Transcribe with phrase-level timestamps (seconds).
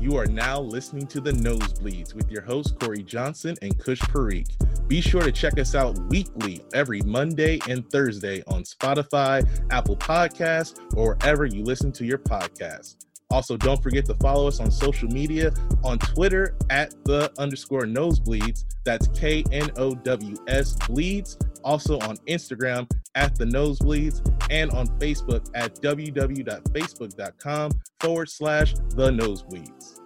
[0.00, 4.48] You are now listening to The Knowsbleeds with your host, Cory Johnson and Kush Parikh.
[4.86, 10.78] Be sure to check us out weekly every Monday and Thursday on Spotify, Apple Podcasts,
[10.96, 12.94] or wherever you listen to your podcasts.
[13.30, 18.66] Also, don't forget to follow us on social media on Twitter at the underscore knowsbleeds.
[18.84, 21.36] That's K N O W S bleeds.
[21.64, 27.70] Also on Instagram at the knowsbleeds and on Facebook at www.facebook.com
[28.00, 29.98] forward slash the knowsbleeds.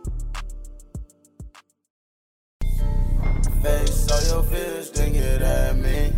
[3.63, 4.43] Face all your
[4.91, 6.13] then get at me.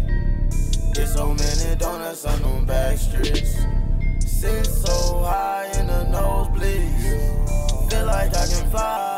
[0.95, 3.59] Get so many donuts on them back streets.
[4.21, 7.91] Sit so high in the nosebleeds.
[7.91, 9.14] Feel like I can fly.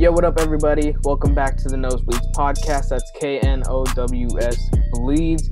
[0.00, 0.96] Yo, what up, everybody?
[1.04, 2.88] Welcome back to the Knowsbleeds podcast.
[2.88, 4.56] That's K N O W S
[4.92, 5.50] Bleeds.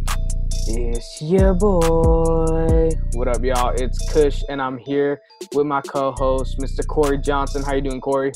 [0.67, 2.89] It's your boy.
[3.13, 3.75] What up, y'all?
[3.77, 5.21] It's Kush, and I'm here
[5.53, 6.81] with my co-host, Mr.
[6.87, 7.63] Cory Johnson.
[7.63, 8.33] How you doing, Cory?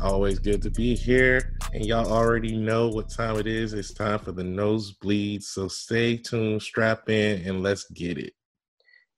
[0.00, 1.56] Always good to be here.
[1.74, 3.72] And y'all already know what time it is.
[3.72, 5.42] It's time for the knowsbleeds.
[5.42, 8.32] So stay tuned, strap in, and let's get it.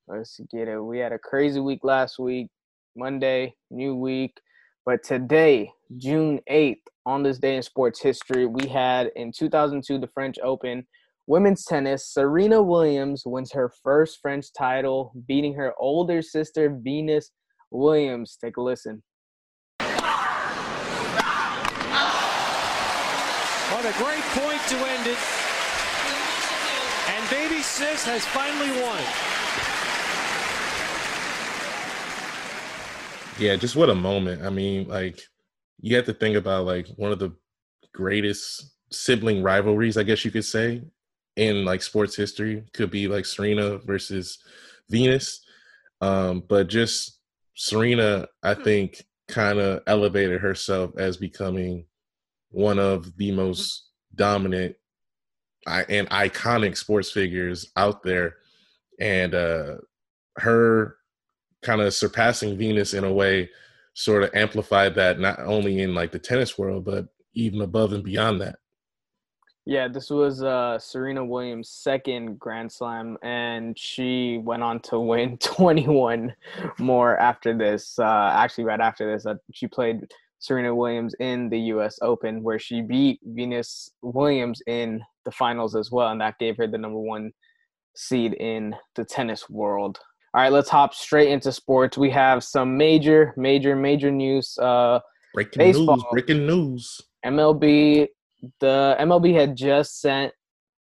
[0.09, 0.81] Let's get it.
[0.81, 2.49] We had a crazy week last week,
[2.97, 4.41] Monday, new week.
[4.87, 10.07] But today, June 8th, on this day in sports history, we had in 2002 the
[10.09, 10.87] French Open
[11.27, 12.13] women's tennis.
[12.13, 17.31] Serena Williams wins her first French title, beating her older sister, Venus
[17.71, 18.37] Williams.
[18.43, 19.03] Take a listen.
[23.71, 25.19] What a great point to end it.
[27.09, 29.40] And Baby Sis has finally won.
[33.41, 34.43] Yeah, just what a moment.
[34.43, 35.19] I mean, like,
[35.81, 37.35] you have to think about like one of the
[37.95, 40.83] greatest sibling rivalries, I guess you could say,
[41.37, 42.65] in like sports history.
[42.75, 44.39] Could be like Serena versus
[44.91, 45.43] Venus.
[46.03, 47.19] Um, but just
[47.55, 51.87] Serena, I think, kind of elevated herself as becoming
[52.51, 54.77] one of the most dominant
[55.67, 58.37] and iconic sports figures out there.
[59.01, 59.77] And uh,
[60.37, 60.97] her
[61.63, 63.51] kind of surpassing Venus in a way
[63.95, 68.05] sort of amplified that not only in like the tennis world, but even above and
[68.05, 68.57] beyond that.
[69.67, 75.37] Yeah, this was uh, Serena Williams' second Grand Slam, and she went on to win
[75.41, 76.35] 21
[76.79, 77.99] more after this.
[77.99, 81.99] Uh, actually, right after this, uh, she played Serena Williams in the U.S.
[82.01, 86.67] Open, where she beat Venus Williams in the finals as well, and that gave her
[86.67, 87.31] the number one
[87.95, 89.99] seed in the tennis world.
[90.33, 91.99] All right, let's hop straight into sports.
[91.99, 94.57] We have some major, major, major news.
[94.59, 95.01] Uh,
[95.35, 95.97] breaking baseball.
[95.97, 96.05] news!
[96.13, 97.01] Breaking news!
[97.27, 98.07] MLB,
[98.61, 100.33] the MLB had just sent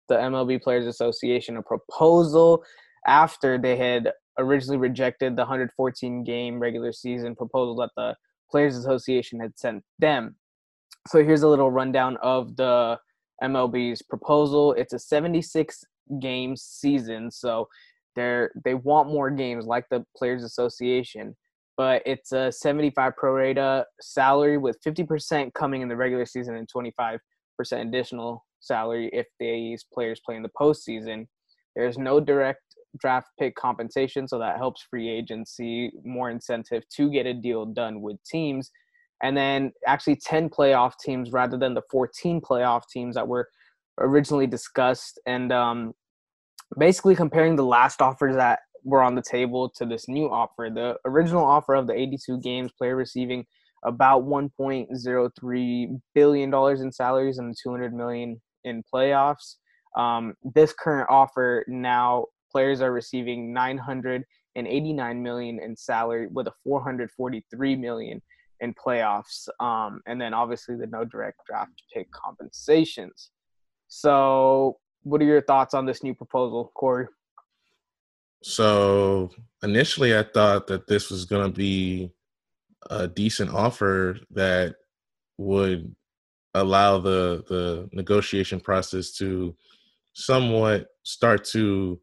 [0.08, 2.62] the MLB Players Association a proposal
[3.06, 8.14] after they had originally rejected the 114 game regular season proposal that the
[8.50, 10.36] Players Association had sent them.
[11.06, 12.98] So here's a little rundown of the
[13.42, 14.72] MLB's proposal.
[14.74, 15.84] It's a 76
[16.20, 17.68] game season, so
[18.18, 21.36] they're they want more games like the Players Association,
[21.76, 26.68] but it's a 75 pro rata salary with 50% coming in the regular season and
[26.68, 27.18] 25%
[27.72, 31.26] additional salary if these players play in the postseason.
[31.76, 32.62] There's no direct
[33.00, 38.00] draft pick compensation, so that helps free agency more incentive to get a deal done
[38.00, 38.70] with teams.
[39.22, 43.48] And then actually 10 playoff teams rather than the 14 playoff teams that were
[44.00, 45.20] originally discussed.
[45.26, 45.92] And um,
[46.76, 50.70] basically comparing the last offers that were on the table to this new offer.
[50.72, 53.44] The original offer of the 82 games, player receiving
[53.84, 59.56] about 1.03 billion dollars in salaries and 200 million in playoffs.
[59.96, 67.76] Um, this current offer now players are receiving 989 million in salary with a 443
[67.76, 68.22] million
[68.60, 73.30] in playoffs um, and then obviously the no direct draft pick compensations
[73.86, 77.06] so what are your thoughts on this new proposal cory?
[78.42, 79.30] So
[79.62, 82.12] initially, I thought that this was going to be
[82.90, 84.76] a decent offer that
[85.38, 85.94] would
[86.54, 89.54] allow the the negotiation process to
[90.12, 92.00] somewhat start to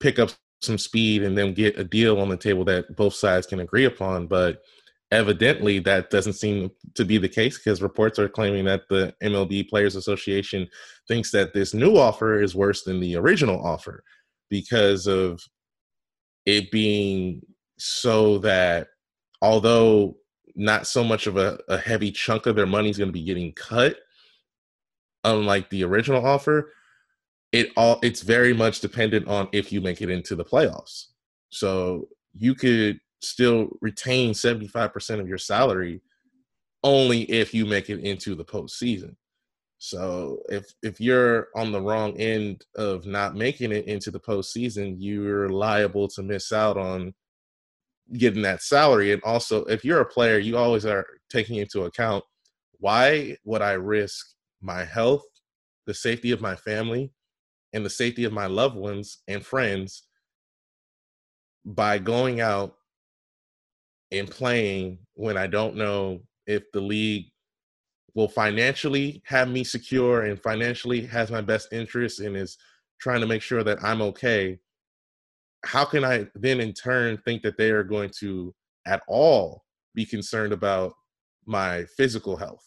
[0.00, 0.30] pick up
[0.62, 3.84] some speed and then get a deal on the table that both sides can agree
[3.84, 4.26] upon.
[4.26, 4.62] But
[5.14, 9.68] evidently that doesn't seem to be the case because reports are claiming that the MLB
[9.68, 10.68] Players Association
[11.06, 14.02] thinks that this new offer is worse than the original offer
[14.50, 15.40] because of
[16.46, 17.40] it being
[17.78, 18.88] so that
[19.40, 20.16] although
[20.56, 23.24] not so much of a, a heavy chunk of their money is going to be
[23.24, 23.96] getting cut
[25.22, 26.72] unlike the original offer
[27.54, 31.06] it all it's very much dependent on if you make it into the playoffs.
[31.50, 36.00] So you could still retain 75% of your salary
[36.82, 39.16] only if you make it into the postseason.
[39.78, 44.96] So if if you're on the wrong end of not making it into the postseason,
[44.98, 47.12] you're liable to miss out on
[48.16, 49.12] getting that salary.
[49.12, 52.24] And also, if you're a player, you always are taking into account
[52.78, 55.24] why would I risk my health,
[55.86, 57.12] the safety of my family,
[57.72, 60.04] and the safety of my loved ones and friends
[61.64, 62.76] by going out
[64.18, 67.26] and playing when I don't know if the league
[68.14, 72.56] will financially have me secure and financially has my best interest and is
[73.00, 74.58] trying to make sure that I'm okay,
[75.64, 78.54] how can I then in turn think that they are going to
[78.86, 79.64] at all
[79.94, 80.94] be concerned about
[81.46, 82.64] my physical health?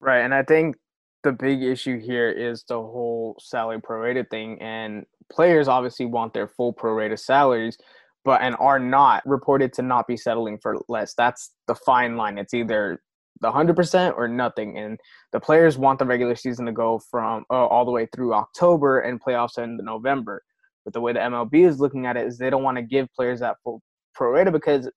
[0.00, 0.20] Right.
[0.20, 0.76] And I think
[1.22, 4.60] the big issue here is the whole salary prorated thing.
[4.60, 7.78] And players obviously want their full prorated salaries,
[8.24, 11.14] but and are not reported to not be settling for less.
[11.14, 12.38] That's the fine line.
[12.38, 13.00] It's either
[13.40, 14.76] the 100% or nothing.
[14.76, 14.98] And
[15.32, 19.00] the players want the regular season to go from uh, all the way through October
[19.00, 20.42] and playoffs in November.
[20.84, 23.08] But the way the MLB is looking at it is they don't want to give
[23.14, 23.82] players that full
[24.14, 24.90] pro rata because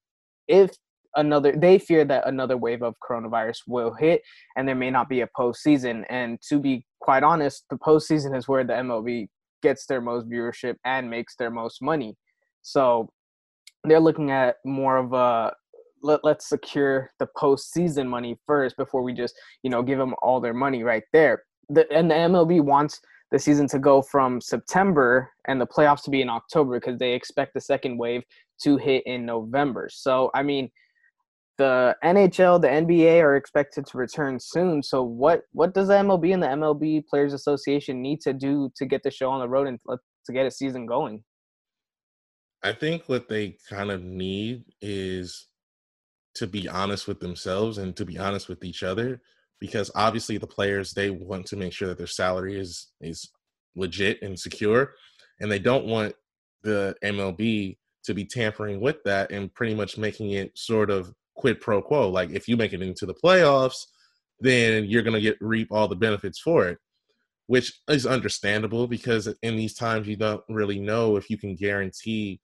[0.47, 0.71] if
[1.15, 4.21] another they fear that another wave of coronavirus will hit
[4.55, 6.03] and there may not be a postseason.
[6.09, 9.27] And to be quite honest, the postseason is where the MLB
[9.61, 12.15] gets their most viewership and makes their most money.
[12.63, 13.09] So
[13.83, 15.53] they're looking at more of a
[16.01, 20.39] let, let's secure the postseason money first before we just you know give them all
[20.39, 21.43] their money right there.
[21.69, 22.99] The, and the MLB wants
[23.31, 27.13] the season to go from September and the playoffs to be in October because they
[27.13, 28.23] expect the second wave
[28.63, 29.89] to hit in November.
[29.91, 30.69] So I mean,
[31.57, 34.81] the NHL, the NBA are expected to return soon.
[34.81, 38.85] So what what does the MLB and the MLB Players Association need to do to
[38.85, 41.23] get the show on the road and to get a season going?
[42.63, 45.47] I think what they kind of need is
[46.35, 49.21] to be honest with themselves and to be honest with each other
[49.59, 53.29] because obviously the players they want to make sure that their salary is is
[53.75, 54.93] legit and secure
[55.39, 56.15] and they don't want
[56.63, 61.59] the MLB to be tampering with that and pretty much making it sort of quid
[61.59, 62.09] pro quo.
[62.09, 63.85] Like if you make it into the playoffs
[64.39, 66.77] then you're going to get reap all the benefits for it
[67.47, 72.39] which is understandable because in these times you don't really know if you can guarantee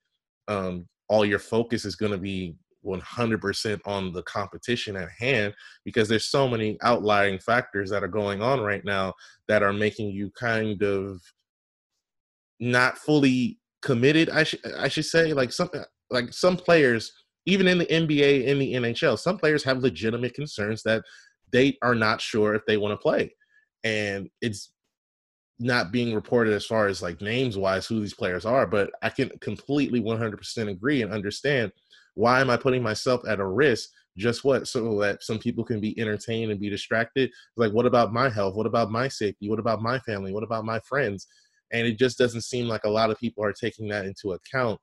[0.50, 2.54] um, all your focus is going to be
[2.84, 5.54] 100% on the competition at hand
[5.84, 9.12] because there's so many outlying factors that are going on right now
[9.48, 11.20] that are making you kind of
[12.58, 15.70] not fully committed i should i should say like some
[16.10, 17.10] like some players
[17.46, 21.02] even in the NBA in the NHL some players have legitimate concerns that
[21.52, 23.34] they are not sure if they want to play.
[23.84, 24.72] And it's
[25.60, 29.08] not being reported as far as like names wise who these players are but i
[29.08, 31.70] can completely 100% agree and understand
[32.14, 33.90] why am I putting myself at a risk?
[34.16, 34.66] Just what?
[34.66, 37.30] So that some people can be entertained and be distracted.
[37.56, 38.56] Like, what about my health?
[38.56, 39.48] What about my safety?
[39.48, 40.32] What about my family?
[40.32, 41.26] What about my friends?
[41.72, 44.80] And it just doesn't seem like a lot of people are taking that into account,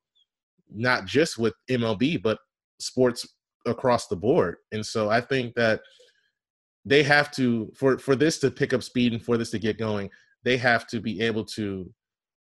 [0.74, 2.40] not just with MLB, but
[2.80, 3.28] sports
[3.66, 4.56] across the board.
[4.72, 5.82] And so I think that
[6.86, 9.78] they have to for for this to pick up speed and for this to get
[9.78, 10.10] going,
[10.48, 11.94] they have to be able to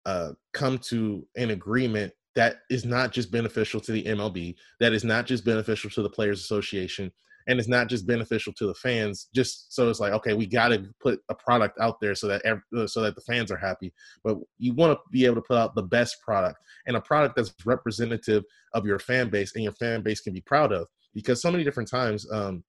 [0.04, 5.02] uh, come to an agreement that is not just beneficial to the MLB, that is
[5.02, 7.10] not just beneficial to the Players Association,
[7.48, 9.30] and it's not just beneficial to the fans.
[9.34, 12.42] Just so it's like, okay, we got to put a product out there so that
[12.44, 13.94] every, uh, so that the fans are happy.
[14.22, 17.34] But you want to be able to put out the best product and a product
[17.34, 20.86] that's representative of your fan base and your fan base can be proud of.
[21.14, 22.62] Because so many different times, um,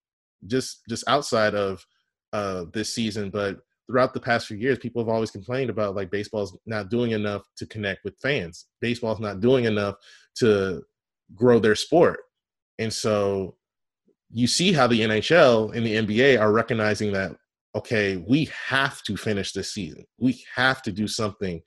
[0.46, 1.86] just just outside of
[2.32, 3.58] uh, this season, but
[3.88, 7.44] throughout the past few years, people have always complained about like baseball's not doing enough
[7.58, 8.68] to connect with fans.
[8.82, 9.96] Baseball's not doing enough
[10.36, 10.84] to
[11.34, 12.20] grow their sport.
[12.80, 13.56] And so
[14.30, 17.36] you see how the NHL and the NBA are recognizing that,
[17.76, 20.06] okay, we have to finish this season.
[20.20, 21.62] We have to do something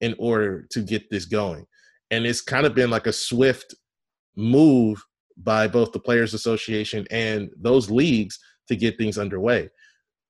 [0.00, 1.66] in order to get this going.
[2.10, 3.74] And it's kind of been like a swift
[4.36, 5.02] move
[5.36, 9.68] by both the Players Association and those leagues to get things underway.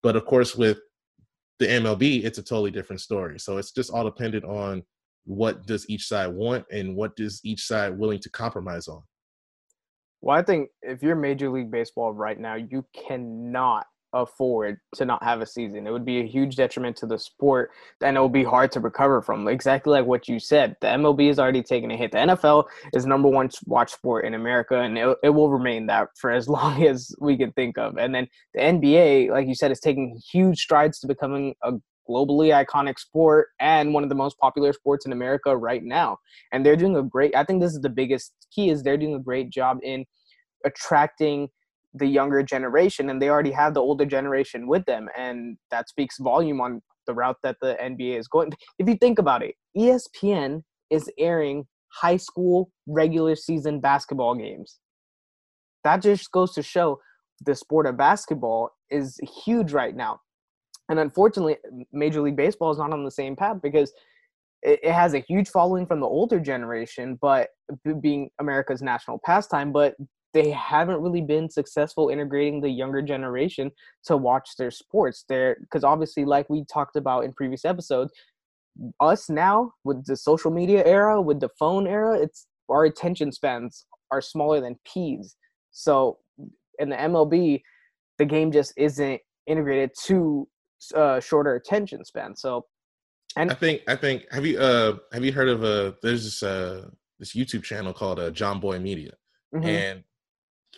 [0.03, 0.79] But of course, with
[1.59, 3.39] the MLB, it's a totally different story.
[3.39, 4.83] So it's just all dependent on
[5.25, 9.03] what does each side want and what does each side willing to compromise on.
[10.21, 13.87] Well, I think if you're Major League Baseball right now, you cannot
[14.23, 15.87] afford to not have a season.
[15.87, 17.71] It would be a huge detriment to the sport,
[18.03, 19.49] and it will be hard to recover from.
[19.49, 20.77] Exactly like what you said.
[20.81, 22.13] The MLB is already taking a hit.
[22.13, 26.09] The NFL is number one watch sport in America, and it, it will remain that
[26.17, 27.97] for as long as we can think of.
[27.97, 31.73] And then the NBA, like you said, is taking huge strides to becoming a
[32.09, 36.19] globally iconic sport and one of the most popular sports in America right now.
[36.53, 39.15] And they're doing a great I think this is the biggest key is they're doing
[39.15, 40.05] a great job in
[40.65, 41.49] attracting
[41.97, 46.19] the younger generation and they already have the older generation with them and that speaks
[46.19, 48.53] volume on the route that the NBA is going.
[48.79, 54.79] If you think about it, ESPN is airing high school regular season basketball games.
[55.85, 56.99] That just goes to show
[57.45, 60.21] the sport of basketball is huge right now.
[60.88, 61.57] And unfortunately,
[61.93, 63.93] Major League Baseball is not on the same path because
[64.62, 67.49] it, has a huge following from the older generation, but
[68.00, 69.95] being America's national pastime, but
[70.37, 73.71] they haven't really been successful integrating the younger generation
[74.05, 75.25] to watch their sports.
[75.28, 78.12] There because obviously like we talked about in previous episodes
[79.00, 83.87] us now with the social media era with the phone era it's our attention spans
[84.11, 85.35] are smaller than peas
[85.73, 86.19] so
[86.78, 87.62] in the mlb
[88.19, 90.47] the game just isn't integrated to
[90.95, 92.37] uh, shorter attention span.
[92.37, 92.66] So
[93.37, 96.43] and i think i think have you uh have you heard of uh there's this
[96.43, 96.88] uh
[97.19, 99.12] this youtube channel called uh jomboy media.
[99.55, 99.66] Mm-hmm.
[99.66, 100.05] and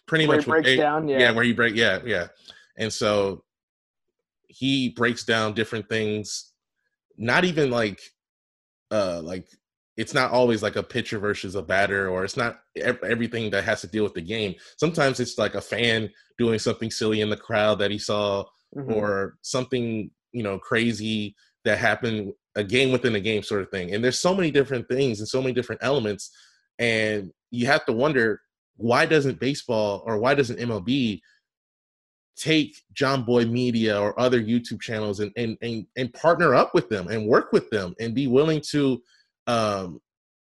[0.06, 1.18] pretty where much breaks down, yeah.
[1.18, 2.28] yeah, where he break, yeah, yeah,
[2.76, 3.44] and so
[4.48, 6.52] he breaks down different things,
[7.16, 8.00] not even like,
[8.90, 9.46] uh, like
[9.96, 13.80] it's not always like a pitcher versus a batter, or it's not everything that has
[13.80, 14.54] to deal with the game.
[14.76, 18.44] Sometimes it's like a fan doing something silly in the crowd that he saw,
[18.76, 18.92] mm-hmm.
[18.92, 23.94] or something you know crazy that happened a game within a game sort of thing.
[23.94, 26.30] And there's so many different things and so many different elements,
[26.78, 28.40] and you have to wonder
[28.78, 31.20] why doesn't baseball or why doesn't MLB
[32.36, 37.08] take Jomboy Media or other YouTube channels and and and, and partner up with them
[37.08, 39.02] and work with them and be willing to
[39.46, 40.00] um,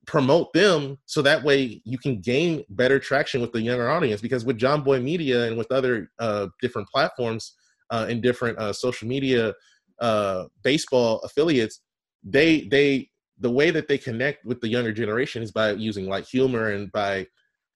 [0.07, 4.21] promote them so that way you can gain better traction with the younger audience?
[4.21, 7.55] Because with Jomboy Media and with other uh, different platforms
[7.91, 9.53] uh, and different uh, social media
[10.01, 11.81] uh, baseball affiliates
[12.25, 16.27] they they the way that they connect with the younger generation is by using like
[16.27, 17.27] humor and by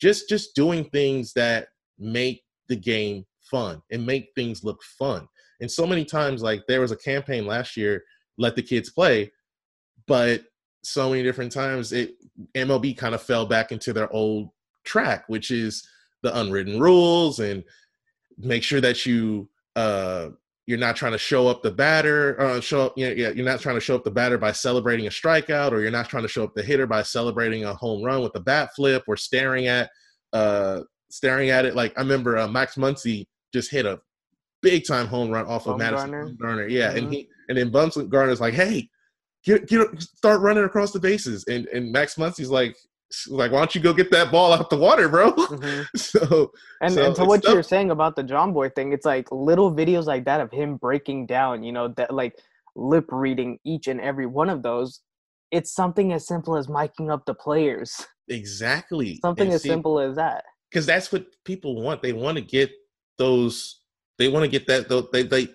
[0.00, 5.26] just just doing things that make the game fun and make things look fun.
[5.60, 8.04] And so many times, like there was a campaign last year,
[8.38, 9.32] let the kids play,
[10.06, 10.42] but
[10.82, 12.14] so many different times it
[12.54, 14.50] MLB kind of fell back into their old
[14.84, 15.86] track, which is
[16.22, 17.64] the unwritten rules and
[18.38, 20.28] make sure that you uh
[20.66, 23.60] you're not trying to show up the batter uh show up you know, you're not
[23.60, 26.28] trying to show up the batter by celebrating a strikeout or you're not trying to
[26.28, 29.66] show up the hitter by celebrating a home run with a bat flip or staring
[29.66, 29.90] at
[30.32, 33.98] uh staring at it like i remember uh, max muncy just hit a
[34.62, 36.68] big time home run off of madison Bumgarner.
[36.68, 36.98] yeah mm-hmm.
[36.98, 38.88] and he and then Bumgarner's like hey
[39.44, 42.76] get get start running across the bases and and max muncy's like
[43.28, 45.32] like, why don't you go get that ball out the water, bro?
[45.46, 45.96] Mm-hmm.
[45.96, 49.72] so, and, so and to what you're saying about the Jomboy thing, it's like little
[49.72, 52.38] videos like that of him breaking down, you know, that like
[52.74, 55.00] lip reading each and every one of those.
[55.50, 58.04] It's something as simple as miking up the players.
[58.28, 59.18] Exactly.
[59.22, 60.44] Something and as see, simple as that.
[60.70, 62.02] Because that's what people want.
[62.02, 62.70] They want to get
[63.18, 63.80] those.
[64.18, 65.08] They want to get that.
[65.12, 65.48] They they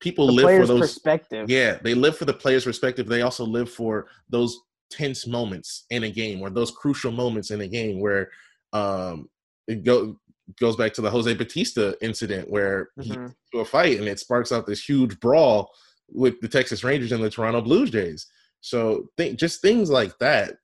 [0.00, 1.50] people the live for those perspective.
[1.50, 3.06] Yeah, they live for the players' perspective.
[3.06, 4.58] They also live for those
[4.90, 8.30] tense moments in a game or those crucial moments in a game where
[8.72, 9.28] um,
[9.66, 10.18] it go,
[10.60, 13.26] goes back to the Jose Bautista incident where mm-hmm.
[13.26, 15.70] he to a fight and it sparks out this huge brawl
[16.08, 18.26] with the Texas Rangers and the Toronto Blue Jays.
[18.60, 20.54] So th- just things like that,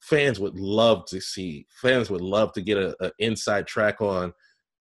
[0.00, 1.66] fans would love to see.
[1.80, 4.32] Fans would love to get an inside track on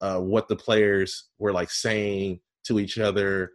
[0.02, 3.52] uh, what the players were like saying to each other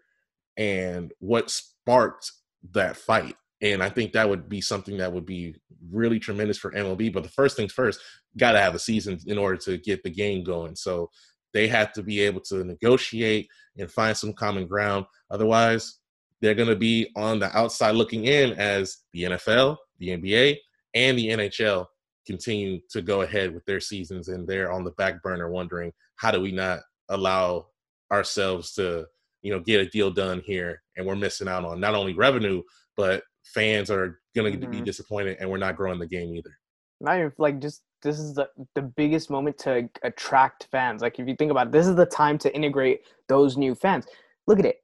[0.56, 2.32] and what sparked
[2.72, 5.56] that fight and I think that would be something that would be
[5.90, 7.12] really tremendous for MLB.
[7.12, 8.00] But the first things first,
[8.36, 10.76] got to have a season in order to get the game going.
[10.76, 11.10] So
[11.52, 15.06] they have to be able to negotiate and find some common ground.
[15.30, 15.98] Otherwise,
[16.40, 20.56] they're going to be on the outside looking in as the NFL, the NBA,
[20.94, 21.86] and the NHL
[22.26, 26.30] continue to go ahead with their seasons and they're on the back burner wondering how
[26.30, 27.66] do we not allow
[28.12, 29.06] ourselves to
[29.40, 32.62] you know get a deal done here and we're missing out on not only revenue
[32.98, 33.22] but
[33.54, 34.70] fans are going to mm-hmm.
[34.70, 36.56] be disappointed and we're not growing the game either.
[37.00, 41.02] Not even like just this is the, the biggest moment to attract fans.
[41.02, 44.06] Like if you think about it, this is the time to integrate those new fans.
[44.46, 44.76] Look at it.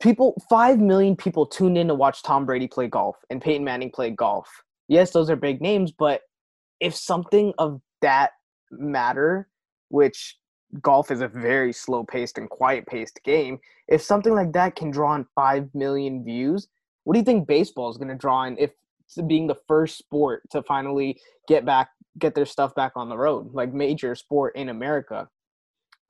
[0.00, 3.90] People, five million people tuned in to watch Tom Brady play golf and Peyton Manning
[3.90, 4.48] play golf.
[4.88, 6.22] Yes, those are big names, but
[6.80, 8.32] if something of that
[8.70, 9.48] matter,
[9.88, 10.36] which
[10.80, 13.58] golf is a very slow paced and quiet paced game.
[13.88, 16.68] If something like that can draw in 5 million views,
[17.04, 18.70] what do you think baseball is going to draw in if
[19.26, 23.54] being the first sport to finally get back get their stuff back on the road,
[23.54, 25.28] like major sport in America.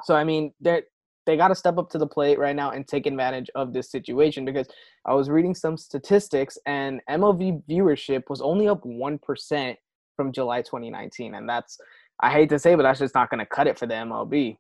[0.05, 0.83] So I mean, they
[1.25, 3.91] they got to step up to the plate right now and take advantage of this
[3.91, 4.67] situation because
[5.07, 9.77] I was reading some statistics and MLB viewership was only up 1%
[10.17, 11.79] from July 2019 and that's
[12.21, 14.57] I hate to say but that's just not going to cut it for the MLB.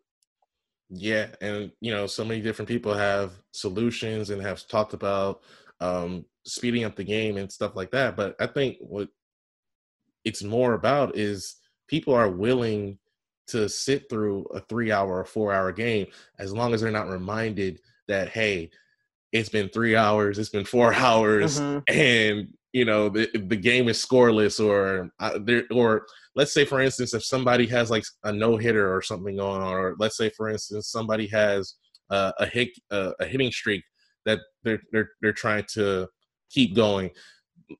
[0.95, 5.41] Yeah, and you know, so many different people have solutions and have talked about
[5.83, 8.17] um, speeding up the game and stuff like that.
[8.17, 9.09] But I think what
[10.25, 11.57] it's more about is
[11.89, 12.99] people are willing
[13.49, 16.07] to sit through a three hour or four hour game
[16.39, 18.71] as long as they're not reminded that hey
[19.33, 21.81] it's been three hours it's been four hours mm-hmm.
[21.89, 26.81] and you know the, the game is scoreless or uh, there or let's say for
[26.81, 30.31] instance if somebody has like a no hitter or something going on or let's say
[30.31, 31.75] for instance somebody has
[32.11, 33.83] uh, a hit uh, a hitting streak
[34.27, 36.09] that they're they're they're trying to
[36.51, 37.11] keep going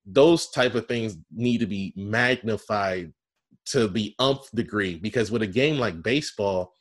[0.07, 3.13] those type of things need to be magnified
[3.67, 6.73] to the umph degree because with a game like baseball,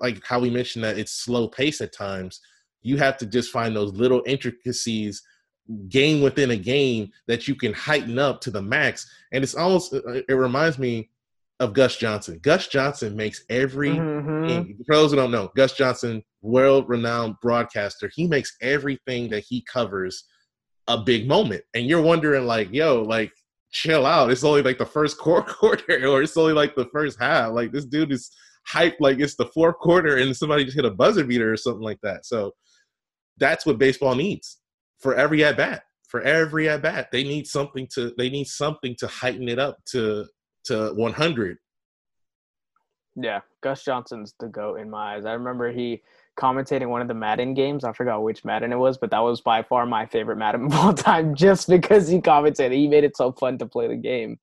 [0.00, 2.40] like how we mentioned that it's slow pace at times,
[2.82, 5.22] you have to just find those little intricacies
[5.88, 9.08] game within a game that you can heighten up to the max.
[9.32, 11.10] And it's almost it reminds me
[11.60, 12.40] of Gus Johnson.
[12.42, 14.72] Gus Johnson makes every mm-hmm.
[14.86, 19.64] For those who don't know, Gus Johnson, world renowned broadcaster, he makes everything that he
[19.70, 20.24] covers
[20.88, 21.62] a big moment.
[21.74, 23.30] And you're wondering, like, yo, like,
[23.70, 24.30] chill out.
[24.30, 27.52] It's only like the first quarter, or it's only like the first half.
[27.52, 28.30] Like, this dude is
[28.68, 31.82] hyped like it's the fourth quarter and somebody just hit a buzzer beater or something
[31.82, 32.26] like that.
[32.26, 32.52] So
[33.38, 34.58] that's what baseball needs
[34.98, 35.82] for every at bat.
[36.08, 39.78] For every at bat, they need something to they need something to heighten it up
[39.92, 40.26] to
[40.64, 41.58] to 100.
[43.16, 45.24] Yeah, Gus Johnson's the goat in my eyes.
[45.24, 46.02] I remember he
[46.38, 47.84] commentating one of the Madden games.
[47.84, 50.74] I forgot which Madden it was, but that was by far my favorite Madden of
[50.74, 52.72] all time just because he commentated.
[52.72, 54.38] He made it so fun to play the game.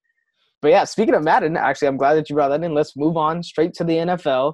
[0.61, 2.73] But yeah, speaking of Madden, actually, I'm glad that you brought that in.
[2.73, 4.53] Let's move on straight to the NFL.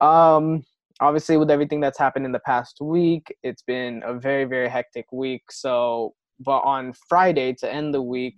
[0.00, 0.62] Um,
[1.00, 5.06] obviously, with everything that's happened in the past week, it's been a very, very hectic
[5.12, 5.42] week.
[5.50, 8.34] So, but on Friday to end the week,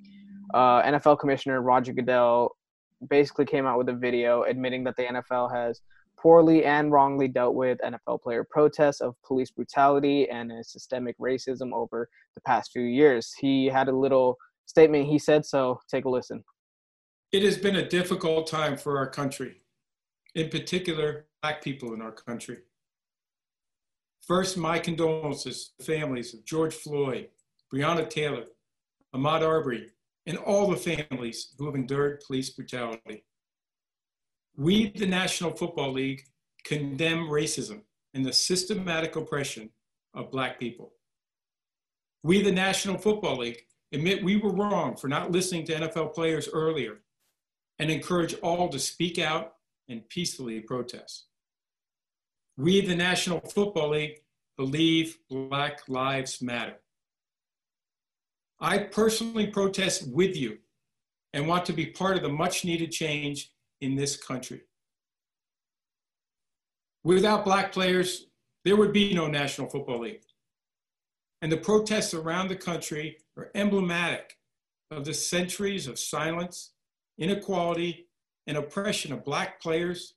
[0.53, 2.56] uh, NFL Commissioner Roger Goodell
[3.09, 5.81] basically came out with a video admitting that the NFL has–
[6.17, 12.09] poorly and wrongly dealt with NFL player protests of police brutality and systemic racism over
[12.35, 13.35] the past few years.
[13.39, 16.43] He had a little statement he said, so take a listen.
[17.33, 19.63] It has been a difficult time for our country,
[20.35, 22.59] in particular, Black people in our country.
[24.27, 27.29] First, my condolences to the families of George Floyd,
[27.73, 28.47] Breonna Taylor,
[29.15, 29.91] Ahmaud Arbery,
[30.27, 33.25] and all the families who have endured police brutality.
[34.57, 36.23] We, the National Football League,
[36.65, 37.83] condemn racism
[38.15, 39.71] and the systematic oppression
[40.15, 40.93] of Black people.
[42.23, 43.63] We, the National Football League,
[43.93, 47.03] admit we were wrong for not listening to NFL players earlier
[47.79, 49.53] and encourage all to speak out
[49.89, 51.27] and peacefully protest.
[52.57, 54.21] We, the National Football League,
[54.57, 56.77] believe Black Lives Matter.
[58.61, 60.59] I personally protest with you
[61.33, 64.63] and want to be part of the much needed change in this country.
[67.05, 68.27] Without black players,
[68.65, 70.25] there would be no National Football League.
[71.43, 74.39] And the protests around the country are emblematic
[74.91, 76.73] of the centuries of silence,
[77.19, 78.09] inequality,
[78.47, 80.15] and oppression of black players,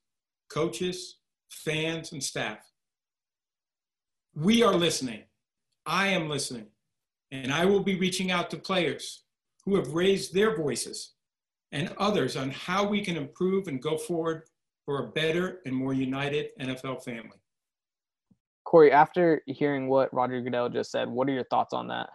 [0.50, 1.18] coaches,
[1.52, 2.60] fans, and staff.
[4.34, 5.24] We are listening.
[5.86, 6.68] I am listening.
[7.32, 9.24] And I will be reaching out to players
[9.66, 11.14] who have raised their voices
[11.72, 14.44] and others on how we can improve and go forward
[14.86, 17.38] for a better and more united NFL family.
[18.66, 22.10] Cory, after hearing what Roger Goodell just said, what are your thoughts on that?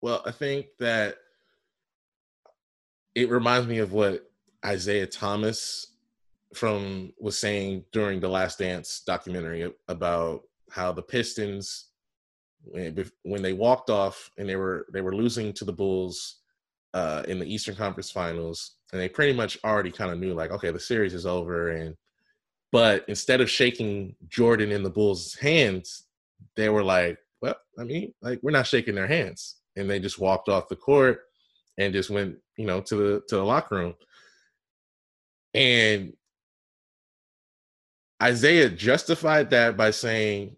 [0.00, 1.16] Well, I think that
[3.14, 4.30] it reminds me of what
[4.66, 5.94] Isiah Thomas
[6.54, 11.88] from was saying during the Last Dance documentary about how the Pistons
[12.64, 16.40] when they walked off and they were they were losing to the Bulls
[16.94, 20.50] uh, in the Eastern Conference Finals, and they pretty much already kind of knew like,
[20.50, 21.70] okay, the series is over.
[21.70, 21.96] And
[22.72, 26.04] but instead of shaking Jordan in the Bulls' hands,
[26.56, 30.18] they were like, well, I mean, like we're not shaking their hands, and they just
[30.18, 31.22] walked off the court
[31.78, 33.94] and just went, you know, to the to the locker room.
[35.52, 36.14] And
[38.24, 40.56] Isiah justified that by saying,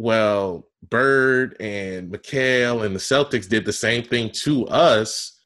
[0.00, 5.38] well, Bird and McHale and the Celtics did the same thing to us.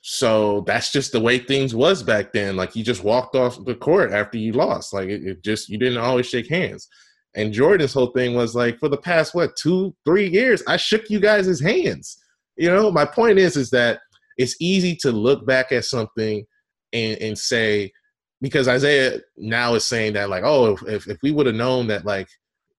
[0.00, 2.56] So that's just the way things was back then.
[2.56, 4.92] Like you just walked off the court after you lost.
[4.92, 6.88] Like it, it just you didn't always shake hands.
[7.36, 11.08] And Jordan's whole thing was like for the past what two, three years, I shook
[11.08, 12.18] you guys' hands.
[12.56, 14.00] You know, my point is is that
[14.36, 16.44] it's easy to look back at something
[16.92, 17.92] and, and say
[18.40, 22.04] because Isiah now is saying that like, oh, if if we would have known that
[22.04, 22.26] like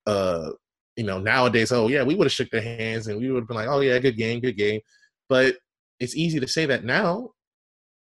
[0.05, 0.49] uh
[0.95, 3.47] you know, nowadays, oh yeah, we would have shook their hands and we would have
[3.47, 4.81] been like, oh yeah, good game, good game.
[5.29, 5.57] But
[5.99, 7.29] it's easy to say that now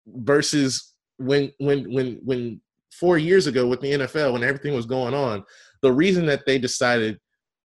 [0.07, 5.13] versus when when when when four years ago with the NFL when everything was going
[5.13, 5.43] on,
[5.81, 7.19] the reason that they decided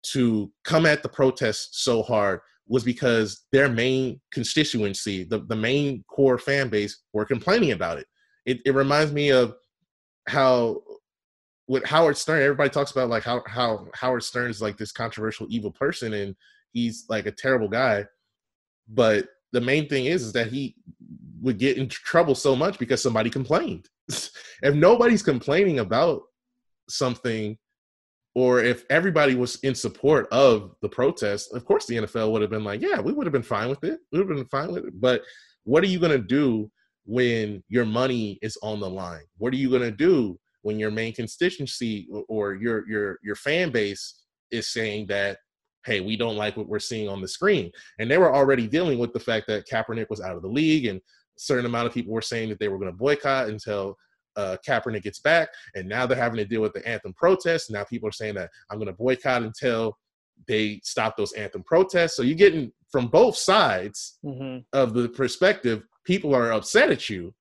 [0.04, 6.02] to come at the protests so hard was because their main constituency, the, the main
[6.08, 8.06] core fan base, were complaining about it.
[8.46, 9.54] It, it reminds me of
[10.26, 10.80] how
[11.72, 15.46] with Howard Stern, everybody talks about like how how Howard Stern is like this controversial
[15.48, 16.36] evil person and
[16.72, 18.04] he's like a terrible guy.
[18.88, 20.76] But the main thing is is that he
[21.40, 23.88] would get in trouble so much because somebody complained.
[24.08, 26.20] if nobody's complaining about
[26.90, 27.56] something
[28.34, 32.50] or if everybody was in support of the protest, of course the NFL would have
[32.50, 33.98] been like, yeah, we would have been fine with it.
[34.12, 35.00] We would have been fine with it.
[35.00, 35.22] But
[35.64, 36.70] what are you going to do
[37.06, 39.24] when your money is on the line?
[39.38, 43.70] What are you going to do when your main constituency or your your your fan
[43.70, 45.38] base is saying that
[45.84, 47.70] hey, we don't like what we're seeing on the screen.
[47.98, 50.86] And they were already dealing with the fact that Kaepernick was out of the league
[50.86, 53.96] and a certain amount of people were saying that they were going to boycott until
[54.36, 55.48] uh, Kaepernick gets back.
[55.74, 57.70] And now they're having to deal with the anthem protests.
[57.70, 59.98] Now people are saying that I'm going to boycott until
[60.48, 62.16] they stop those anthem protests.
[62.16, 64.58] So you're getting from both sides mm-hmm.
[64.72, 67.34] of the perspective, people are upset at you.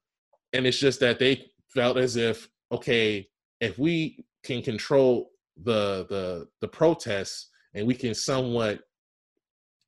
[0.54, 3.28] And it's just that they felt as if okay,
[3.60, 5.32] if we can control
[5.64, 8.80] the the the protests and we can somewhat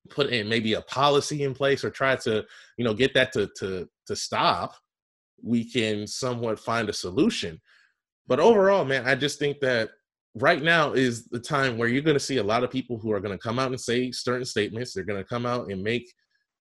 [0.09, 2.43] put in maybe a policy in place or try to
[2.77, 4.75] you know get that to to to stop
[5.41, 7.59] we can somewhat find a solution.
[8.27, 9.89] But overall man i just think that
[10.35, 13.11] right now is the time where you're going to see a lot of people who
[13.11, 14.93] are going to come out and say certain statements.
[14.93, 16.11] They're going to come out and make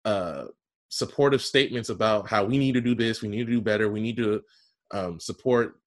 [0.04, 0.44] uh
[0.88, 3.98] supportive statements about how we need to do this we need to do better we
[3.98, 4.42] need to
[4.90, 5.80] um, support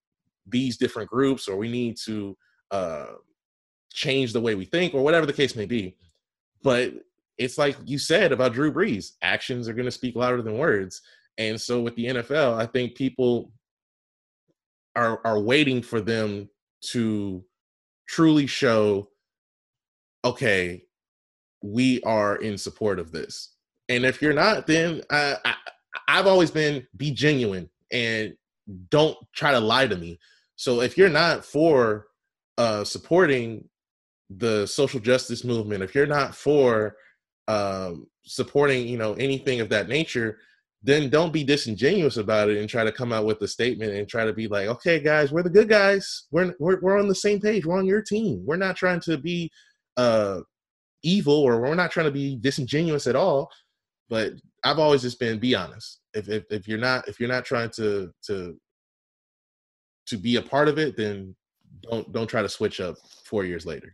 [0.48, 2.38] these different groups or we need to
[2.72, 3.08] uh,
[3.92, 5.96] change the way we think or whatever the case may be.
[6.64, 6.94] But
[7.38, 11.02] it's like you said about Drew Brees, actions are going to speak louder than words.
[11.38, 13.52] And so with the NFL, I think people
[14.96, 16.50] are are waiting for them
[16.92, 17.44] to
[18.08, 19.10] truly show
[20.24, 20.84] okay,
[21.62, 23.54] we are in support of this.
[23.90, 25.56] And if you're not, then I, I
[26.08, 28.36] I've always been be genuine and
[28.90, 30.20] don't try to lie to me
[30.56, 32.08] so if you're not for
[32.58, 33.68] uh, supporting
[34.30, 36.96] the social justice movement, if you're not for
[37.48, 40.38] um, supporting, you know, anything of that nature,
[40.82, 44.08] then don't be disingenuous about it and try to come out with a statement and
[44.08, 46.28] try to be like, okay, guys, we're the good guys.
[46.32, 47.66] We're we're, we're on the same page.
[47.66, 48.44] We're on your team.
[48.46, 49.52] We're not trying to be
[49.98, 50.42] uh,
[51.04, 53.50] evil or we're not trying to be disingenuous at all.
[54.10, 56.02] But I've always just been be honest.
[56.14, 58.56] If if, if you're not if you're not trying to to
[60.08, 61.36] to be a part of it, then
[61.82, 63.94] don't don't try to switch up four years later.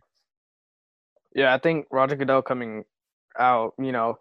[1.34, 2.84] Yeah, I think Roger Goodell coming
[3.38, 4.18] out, you know,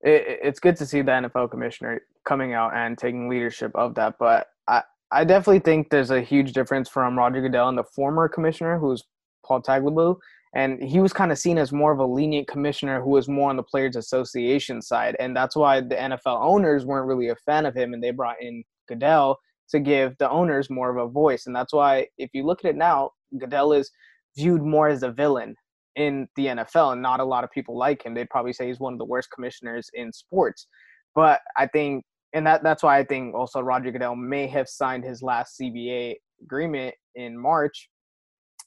[0.00, 4.14] it, it's good to see the NFL commissioner coming out and taking leadership of that.
[4.18, 8.28] But I, I definitely think there's a huge difference from Roger Goodell and the former
[8.28, 9.04] commissioner, who's
[9.44, 10.16] Paul Tagliabue.
[10.54, 13.50] And he was kind of seen as more of a lenient commissioner who was more
[13.50, 15.16] on the Players Association side.
[15.18, 18.40] And that's why the NFL owners weren't really a fan of him and they brought
[18.40, 19.38] in Goodell
[19.70, 21.46] to give the owners more of a voice.
[21.46, 23.90] And that's why, if you look at it now, Goodell is
[24.36, 25.54] viewed more as a villain
[25.96, 28.14] in the NFL, and not a lot of people like him.
[28.14, 30.66] They'd probably say he's one of the worst commissioners in sports.
[31.14, 35.04] But I think, and that that's why I think also Roger Goodell may have signed
[35.04, 37.88] his last CBA agreement in March.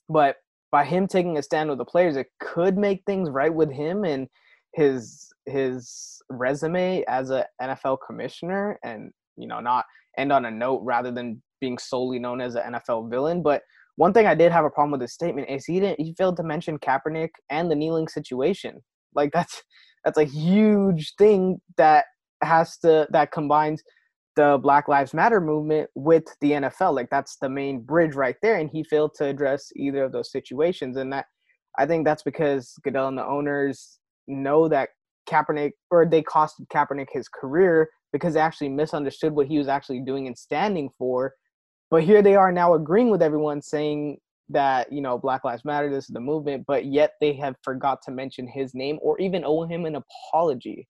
[0.09, 0.37] But
[0.71, 4.05] by him taking a stand with the players, it could make things right with him
[4.05, 4.27] and
[4.73, 9.85] his his resume as a NFL commissioner, and you know, not
[10.17, 13.41] end on a note rather than being solely known as an NFL villain.
[13.41, 13.61] But
[13.95, 16.37] one thing I did have a problem with his statement is he didn't he failed
[16.37, 18.81] to mention Kaepernick and the kneeling situation.
[19.15, 19.63] Like that's
[20.05, 22.05] that's a huge thing that
[22.43, 23.81] has to that combines
[24.35, 26.95] the Black Lives Matter movement with the NFL.
[26.95, 28.57] Like that's the main bridge right there.
[28.57, 30.95] And he failed to address either of those situations.
[30.95, 31.25] And that
[31.79, 34.89] I think that's because Goodell and the owners know that
[35.27, 40.01] Kaepernick or they costed Kaepernick his career because they actually misunderstood what he was actually
[40.01, 41.33] doing and standing for.
[41.89, 44.17] But here they are now agreeing with everyone saying
[44.49, 48.01] that, you know, Black Lives Matter, this is the movement, but yet they have forgot
[48.03, 50.87] to mention his name or even owe him an apology.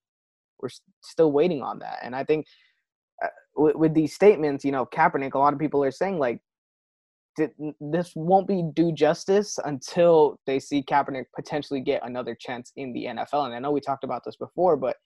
[0.60, 0.70] We're
[1.02, 1.98] still waiting on that.
[2.02, 2.46] And I think
[3.22, 6.40] uh, with, with these statements, you know, Kaepernick, a lot of people are saying like
[7.80, 13.04] this won't be due justice until they see Kaepernick potentially get another chance in the
[13.04, 13.46] NFL.
[13.46, 14.96] And I know we talked about this before, but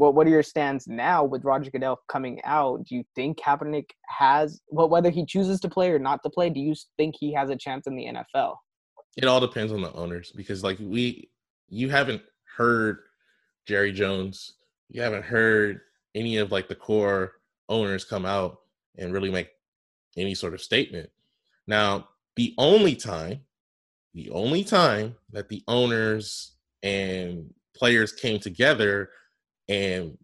[0.00, 2.84] what what are your stands now with Roger Goodell coming out?
[2.84, 6.48] Do you think Kaepernick has well whether he chooses to play or not to play,
[6.48, 8.56] do you think he has a chance in the NFL?
[9.18, 11.28] It all depends on the owners because like we
[11.68, 12.22] you haven't
[12.56, 13.00] heard
[13.66, 14.54] Jerry Jones,
[14.88, 15.82] you haven't heard
[16.14, 17.32] any of like the core
[17.68, 18.60] owners come out
[18.96, 19.50] and really make
[20.16, 21.10] any sort of statement.
[21.66, 23.40] Now, the only time,
[24.14, 29.10] the only time that the owners and players came together
[29.70, 30.18] and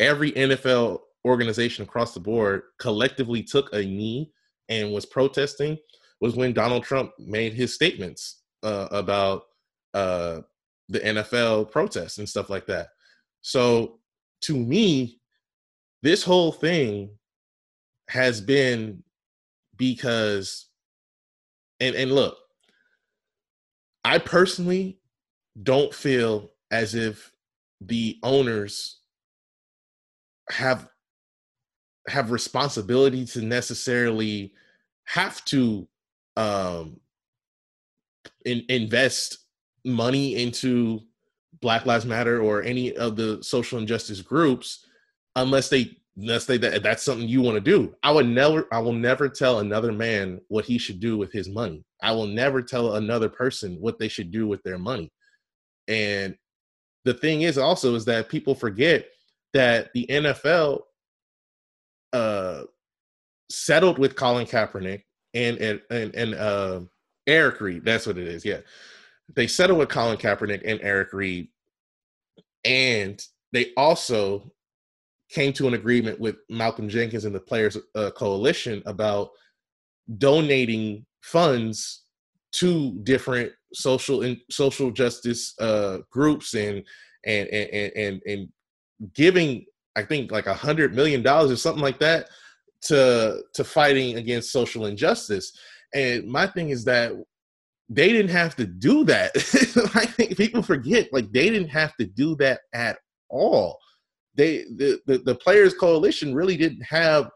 [0.00, 4.32] every NFL organization across the board collectively took a knee
[4.68, 5.78] and was protesting
[6.20, 9.44] was when Donald Trump made his statements uh, about
[9.94, 10.40] uh,
[10.88, 12.88] the NFL protests and stuff like that.
[13.40, 14.00] So
[14.42, 15.20] to me,
[16.02, 17.10] this whole thing
[18.08, 19.02] has been
[19.76, 20.66] because
[21.80, 22.36] and and look,
[24.04, 24.98] I personally
[25.62, 27.31] don't feel as if
[27.86, 29.00] the owners
[30.50, 30.88] have
[32.08, 34.52] have responsibility to necessarily
[35.04, 35.86] have to
[36.36, 36.98] um
[38.44, 39.38] in, invest
[39.84, 41.00] money into
[41.60, 44.86] black lives matter or any of the social injustice groups
[45.36, 47.94] unless they unless they that, that's something you want to do.
[48.02, 51.48] I would never i will never tell another man what he should do with his
[51.48, 51.84] money.
[52.02, 55.10] I will never tell another person what they should do with their money.
[55.88, 56.36] And
[57.04, 59.06] the thing is also is that people forget
[59.52, 60.80] that the NFL
[62.12, 62.62] uh,
[63.50, 65.02] settled with Colin Kaepernick
[65.34, 66.80] and and and, and uh,
[67.26, 67.84] Eric Reid.
[67.84, 68.44] That's what it is.
[68.44, 68.60] Yeah,
[69.34, 71.48] they settled with Colin Kaepernick and Eric Reid,
[72.64, 73.20] and
[73.52, 74.52] they also
[75.30, 79.30] came to an agreement with Malcolm Jenkins and the Players uh, Coalition about
[80.18, 82.02] donating funds
[82.52, 86.82] to different social and social justice uh, groups and
[87.24, 88.48] and and and and
[89.14, 89.64] giving
[89.96, 92.28] I think like a hundred million dollars or something like that
[92.82, 95.52] to to fighting against social injustice.
[95.94, 97.12] And my thing is that
[97.88, 99.32] they didn't have to do that.
[99.94, 103.78] I think people forget like they didn't have to do that at all.
[104.34, 107.30] They the, the the players coalition really didn't have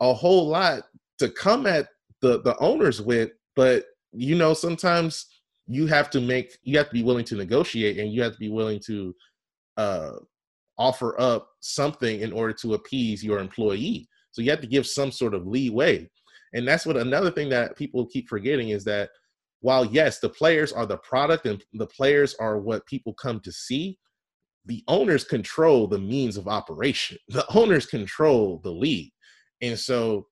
[0.00, 0.82] a whole lot
[1.18, 1.88] to come at
[2.20, 5.26] the the owners with, but you know sometimes
[5.66, 8.38] you have to make you have to be willing to negotiate and you have to
[8.38, 9.14] be willing to
[9.76, 10.12] uh,
[10.78, 14.08] offer up something in order to appease your employee.
[14.32, 16.08] So you have to give some sort of leeway.
[16.54, 19.10] And that's what another thing that people keep forgetting is that
[19.60, 23.52] while yes the players are the product and the players are what people come to
[23.52, 23.98] see
[24.64, 27.18] the owners control the means of operation.
[27.28, 29.10] The owners control the league.
[29.60, 30.26] And so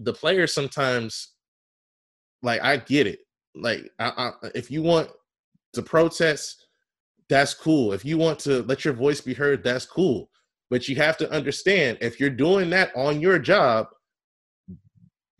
[0.00, 1.34] the players sometimes
[2.42, 3.20] like i get it
[3.54, 5.10] like, I, I, if you want
[5.74, 6.66] to protest,
[7.28, 7.92] that's cool.
[7.92, 10.30] If you want to let your voice be heard, that's cool.
[10.68, 13.88] But you have to understand if you're doing that on your job,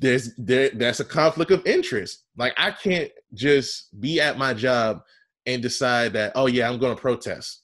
[0.01, 2.25] there's there that's a conflict of interest.
[2.37, 5.03] Like I can't just be at my job
[5.47, 7.63] and decide that oh yeah I'm going to protest.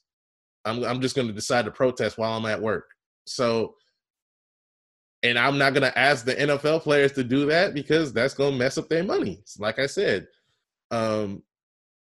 [0.63, 2.85] I'm I'm just going to decide to protest while I'm at work.
[3.25, 3.73] So
[5.23, 8.53] and I'm not going to ask the NFL players to do that because that's going
[8.53, 9.43] to mess up their money.
[9.57, 10.27] Like I said,
[10.91, 11.43] um,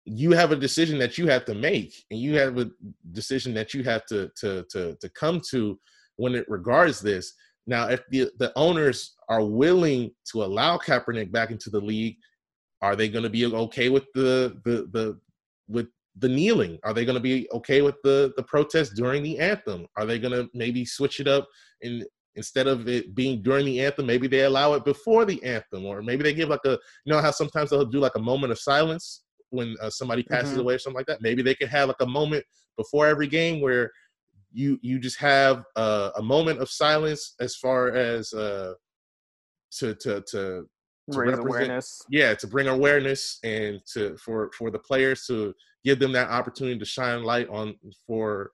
[0.04, 2.70] you have a decision that you have to make, and you have a
[3.12, 5.78] decision that you have to to to to come to
[6.16, 7.32] when it regards this.
[7.66, 12.16] Now, if the the owners are willing to allow Kaepernick back into the league,
[12.82, 15.18] are they going to be okay with the the the
[15.68, 16.78] with the kneeling?
[16.84, 19.86] Are they going to be okay with the the protest during the anthem?
[19.96, 21.48] Are they going to maybe switch it up
[21.82, 22.04] and
[22.36, 26.02] instead of it being during the anthem, maybe they allow it before the anthem, or
[26.02, 28.58] maybe they give like a, you know, how sometimes they'll do like a moment of
[28.58, 30.60] silence when uh, somebody passes mm-hmm.
[30.60, 31.22] away or something like that.
[31.22, 32.44] Maybe they could have like a moment
[32.76, 33.90] before every game where
[34.52, 38.74] you you just have uh, a moment of silence as far as uh,
[39.78, 40.66] to to to
[41.10, 42.02] to raise awareness.
[42.10, 46.78] Yeah, to bring awareness and to for for the players to give them that opportunity
[46.78, 48.52] to shine light on for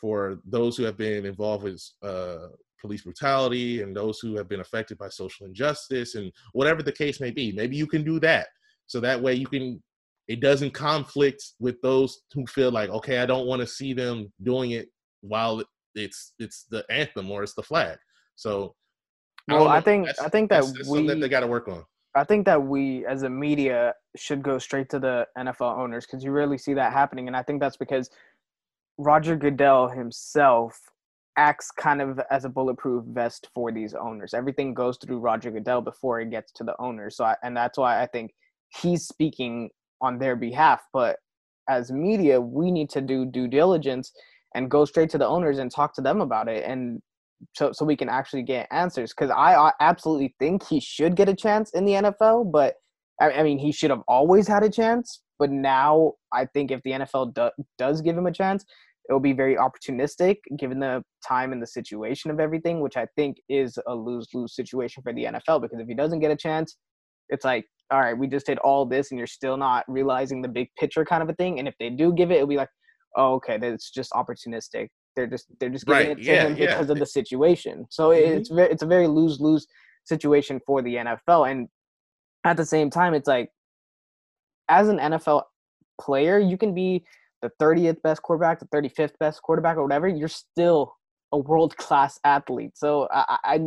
[0.00, 2.48] for those who have been involved with uh,
[2.82, 7.20] police brutality and those who have been affected by social injustice and whatever the case
[7.20, 7.52] may be.
[7.52, 8.48] Maybe you can do that.
[8.86, 9.82] So that way you can
[10.28, 14.32] it doesn't conflict with those who feel like, okay, I don't want to see them
[14.42, 14.88] doing it
[15.20, 15.62] while
[15.94, 17.98] it's it's the anthem or it's the flag.
[18.36, 18.74] So
[19.48, 21.68] well, I, I think I think that that's, that's we that they got to work
[21.68, 21.84] on.
[22.14, 26.22] I think that we as a media should go straight to the NFL owners because
[26.22, 28.10] you really see that happening, and I think that's because
[28.98, 30.78] Roger Goodell himself
[31.36, 34.34] acts kind of as a bulletproof vest for these owners.
[34.34, 37.16] Everything goes through Roger Goodell before it gets to the owners.
[37.16, 38.32] So, I, and that's why I think
[38.80, 40.82] he's speaking on their behalf.
[40.92, 41.16] But
[41.68, 44.12] as media, we need to do due diligence
[44.54, 47.00] and go straight to the owners and talk to them about it, and
[47.54, 49.14] so so we can actually get answers.
[49.14, 52.74] Because I, absolutely think he should get a chance in the NFL, but
[53.20, 55.22] I, I mean he should have always had a chance.
[55.38, 58.64] But now I think if the NFL do, does give him a chance,
[59.08, 63.06] it will be very opportunistic given the time and the situation of everything, which I
[63.16, 66.36] think is a lose lose situation for the NFL because if he doesn't get a
[66.36, 66.76] chance,
[67.28, 70.48] it's like, all right, we just did all this and you're still not realizing the
[70.48, 71.58] big picture kind of a thing.
[71.58, 72.70] And if they do give it, it'll be like,
[73.16, 74.88] oh, okay, that's just opportunistic.
[75.16, 76.66] They're just they're just giving Right, it to yeah, him yeah.
[76.66, 77.86] because of the situation.
[77.90, 78.36] So Mhm.
[78.36, 79.66] it's very it's a very lose lose
[80.04, 81.50] situation for the NFL.
[81.50, 81.68] And
[82.44, 83.50] at the same time, it's like
[84.68, 85.42] as an NFL
[86.00, 87.04] player, you can be
[87.42, 90.08] the 30th best quarterback, the 35th best quarterback, or whatever.
[90.08, 90.94] You're still
[91.32, 92.72] a world class athlete.
[92.74, 93.60] So I, I,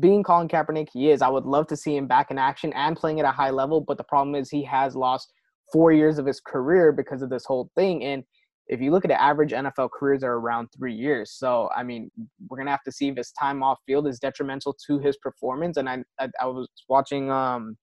[0.00, 1.22] being Colin Kaepernick, he is.
[1.22, 3.80] I would love to see him back in action and playing at a high level.
[3.80, 5.32] But the problem is he has lost
[5.72, 8.04] four years of his career because of this whole thing.
[8.04, 8.22] And
[8.68, 11.32] if you look at the average NFL careers are around three years.
[11.32, 12.10] So I mean,
[12.48, 15.78] we're gonna have to see if his time off field is detrimental to his performance.
[15.78, 17.76] And I I, I was watching um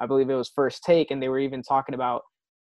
[0.00, 2.22] I believe it was First Take, and they were even talking about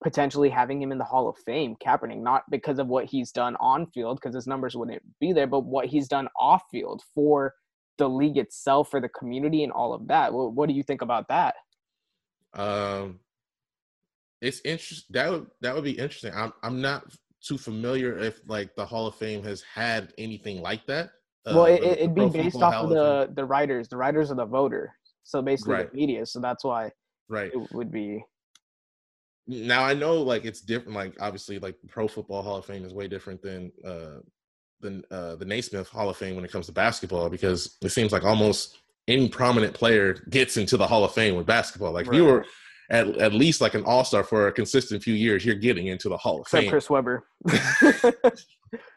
[0.04, 3.56] potentially having him in the Hall of Fame, Kaepernick, not because of what he's done
[3.60, 7.54] on field, because his numbers wouldn't be there, but what he's done off field for
[7.98, 10.34] the league itself, for the community, and all of that.
[10.34, 11.56] What, what do you think about that?
[12.54, 13.20] Um,
[14.42, 15.14] it's interesting.
[15.14, 16.34] That would that would be interesting.
[16.36, 17.06] I'm I'm not
[17.42, 21.12] too familiar if like the Hall of Fame has had anything like that.
[21.46, 23.88] well, Uh, it, the- it- the it'd be based off Hall of the the writers.
[23.88, 25.92] The writers are the voter, so basically Right.
[25.92, 26.26] the media.
[26.26, 26.92] So that's why
[27.30, 28.24] right it would be.
[29.48, 29.84] Now.
[29.84, 30.96] I know like it's different.
[30.96, 34.20] Like obviously, like Pro Football Hall of Fame is way different than uh
[34.82, 38.12] than uh, the Naismith Hall of Fame when it comes to basketball because it seems
[38.12, 38.78] like almost
[39.08, 41.92] any prominent player gets into the Hall of Fame with basketball.
[41.92, 42.46] Like if you were
[42.90, 46.10] at at least like an All Star for a consistent few years, you're getting into
[46.10, 46.70] the Hall of Except Fame.
[46.70, 47.26] Chris Webber.
[47.48, 48.14] for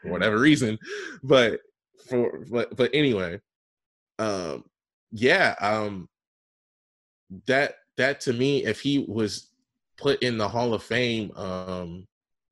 [0.03, 0.77] whatever reason.
[1.23, 1.61] But
[2.09, 3.39] for but but anyway,
[4.19, 4.65] um
[5.11, 6.07] yeah, um
[7.47, 9.49] that that to me, if he was
[9.97, 12.07] put in the Hall of Fame, um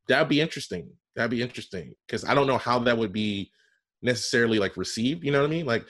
[0.08, 0.90] that'd be interesting.
[1.16, 1.94] That'd be interesting.
[2.08, 3.52] Cause I don't know how that would be
[4.02, 5.66] necessarily like received, you know what I mean?
[5.66, 5.86] Like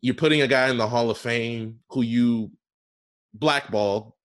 [0.00, 2.50] you're putting a guy in the Hall of Fame who you
[3.34, 4.16] blackball,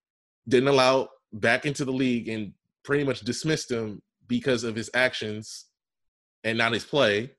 [0.47, 5.65] didn't allow back into the league and pretty much dismissed him because of his actions
[6.43, 7.31] and not his play.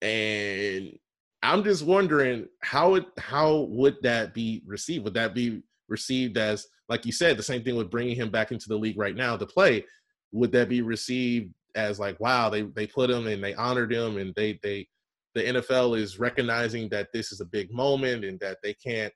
[0.00, 0.98] And
[1.42, 5.04] I'm just wondering how it how would that be received?
[5.04, 8.52] Would that be received as like you said, the same thing with bringing him back
[8.52, 9.84] into the league right now to play?
[10.32, 14.18] Would that be received as like wow they they put him and they honored him
[14.18, 14.86] and they they
[15.34, 19.12] the NFL is recognizing that this is a big moment and that they can't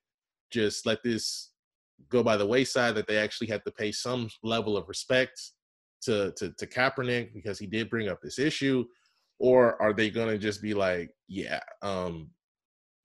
[0.50, 1.50] just let this
[2.08, 5.40] go by the wayside that they actually have to pay some level of respect
[6.02, 8.84] to to, to Kaepernick because he did bring up this issue,
[9.38, 12.30] or are they going to just be like, yeah, um,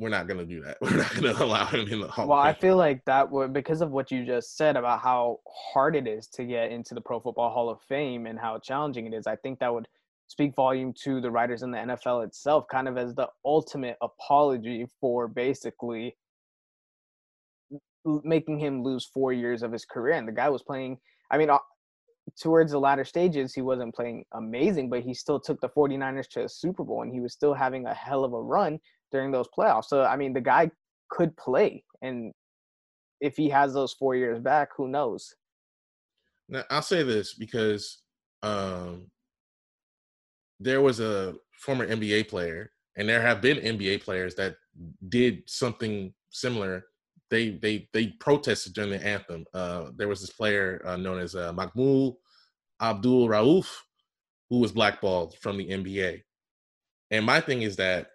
[0.01, 0.77] we're not going to do that.
[0.81, 2.27] We're not going to allow him in the Hall.
[2.27, 5.95] Well, I feel like that would because of what you just said about how hard
[5.95, 9.13] it is to get into the Pro Football Hall of Fame and how challenging it
[9.13, 9.27] is.
[9.27, 9.87] I think that would
[10.25, 14.87] speak volume to the writers in the NFL itself, kind of as the ultimate apology
[14.99, 16.17] for basically
[18.23, 20.15] making him lose four years of his career.
[20.15, 20.97] And the guy was playing.
[21.29, 21.59] I mean, uh,
[22.41, 26.45] towards the latter stages, he wasn't playing amazing, but he still took the 49ers to
[26.45, 28.79] a Super Bowl, and he was still having a hell of a run
[29.11, 29.85] during those playoffs.
[29.85, 30.71] So I mean, the guy
[31.09, 32.33] could play, and
[33.19, 35.33] if he has those four years back, who knows?
[36.49, 38.01] Now, I'll say this because
[38.43, 39.07] um,
[40.59, 44.55] there was a former NBA player, and there have been NBA players that
[45.09, 46.85] did something similar.
[47.29, 49.45] They they they protested during the anthem.
[49.53, 52.15] Uh, there was this player uh, known as uh, Mahmoud
[52.81, 53.67] Abdul Rauf
[54.51, 56.23] who was blackballed from the NBA.
[57.09, 58.07] And my thing is that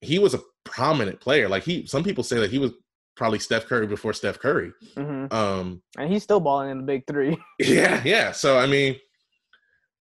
[0.00, 1.48] he was a prominent player.
[1.48, 2.72] Like he, some people say that he was
[3.16, 4.72] probably Steph Curry before Steph Curry.
[4.96, 7.36] hmm Um, And he's still balling in the big three.
[7.58, 8.32] yeah, yeah.
[8.32, 8.96] So I mean,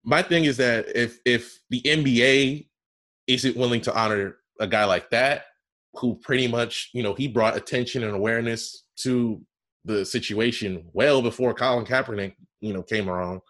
[0.04, 2.67] my thing is that if if the NBA
[3.28, 5.45] isn't willing to honor a guy like that,
[5.95, 9.41] who pretty much you know he brought attention and awareness to
[9.86, 13.41] the situation well before Colin Kaepernick you know came around,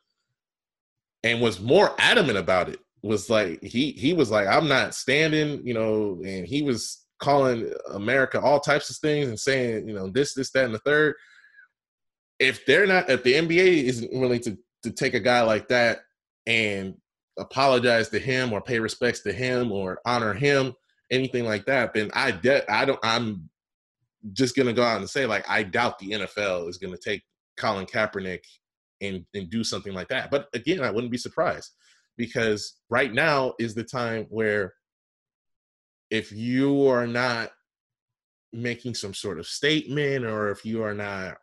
[1.24, 2.80] and was more adamant about it.
[3.02, 7.72] Was like he he was like I'm not standing, you know, and he was calling
[7.92, 11.16] America all types of things and saying you know this this that and the third
[12.40, 16.00] if they're not if the NBA isn't willing to to take a guy like that
[16.48, 16.96] and
[17.38, 20.74] apologize to him or pay respects to him or honor him,
[21.12, 23.50] anything like that, then I de- I don't I'm
[24.34, 27.24] just gonna go out and say like I doubt the NFL is gonna take
[27.58, 28.44] Colin Kaepernick
[29.02, 30.32] and and do something like that.
[30.32, 31.72] But again, I wouldn't be surprised
[32.20, 34.74] because right now is the time where
[36.12, 37.50] if you are not
[38.52, 41.38] making some sort of statement or if you are not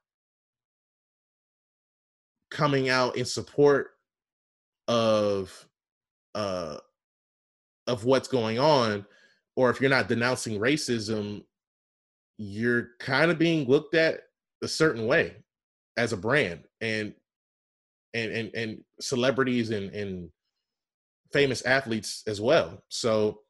[2.51, 3.93] coming out in support
[4.87, 5.67] of
[6.35, 6.77] uh
[7.87, 9.07] of what's going on
[9.57, 11.43] or if you're not denouncing racism
[12.37, 14.21] you're kind of being looked at
[14.63, 15.37] a certain way
[15.97, 17.15] as a brand and
[18.13, 20.29] and and, and celebrities and and
[21.33, 23.41] famous athletes as well so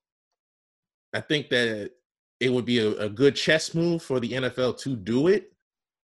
[1.14, 1.90] i think that
[2.38, 5.52] it would be a, a good chess move for the nfl to do it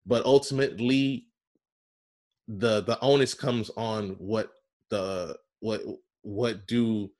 [0.06, 1.26] but ultimately
[2.48, 4.52] the the onus comes on what
[4.90, 5.80] the what
[6.22, 7.10] what do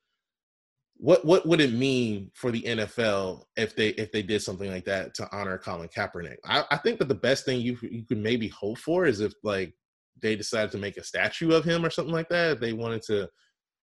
[1.03, 4.85] what what would it mean for the NFL if they if they did something like
[4.85, 6.37] that to honor Colin Kaepernick?
[6.45, 9.33] I, I think that the best thing you you could maybe hope for is if
[9.43, 9.75] like
[10.21, 12.53] they decided to make a statue of him or something like that.
[12.53, 13.29] If they wanted to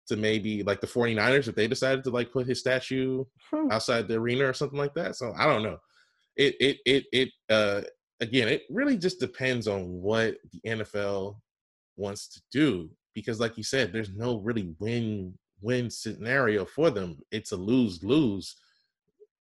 [0.07, 3.71] to maybe like the 49ers if they decided to like put his statue hmm.
[3.71, 5.15] outside the arena or something like that.
[5.15, 5.77] So I don't know.
[6.35, 7.81] It it it it uh
[8.19, 11.37] again, it really just depends on what the NFL
[11.97, 17.17] wants to do because like you said there's no really win win scenario for them
[17.31, 18.55] it's a lose lose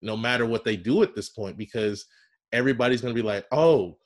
[0.02, 2.04] no matter what they do at this point because
[2.52, 3.96] everybody's going to be like oh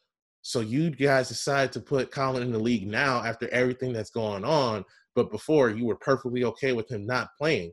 [0.46, 4.44] so you guys decide to put Colin in the league now after everything that's going
[4.44, 4.84] on
[5.16, 7.72] but before you were perfectly okay with him not playing.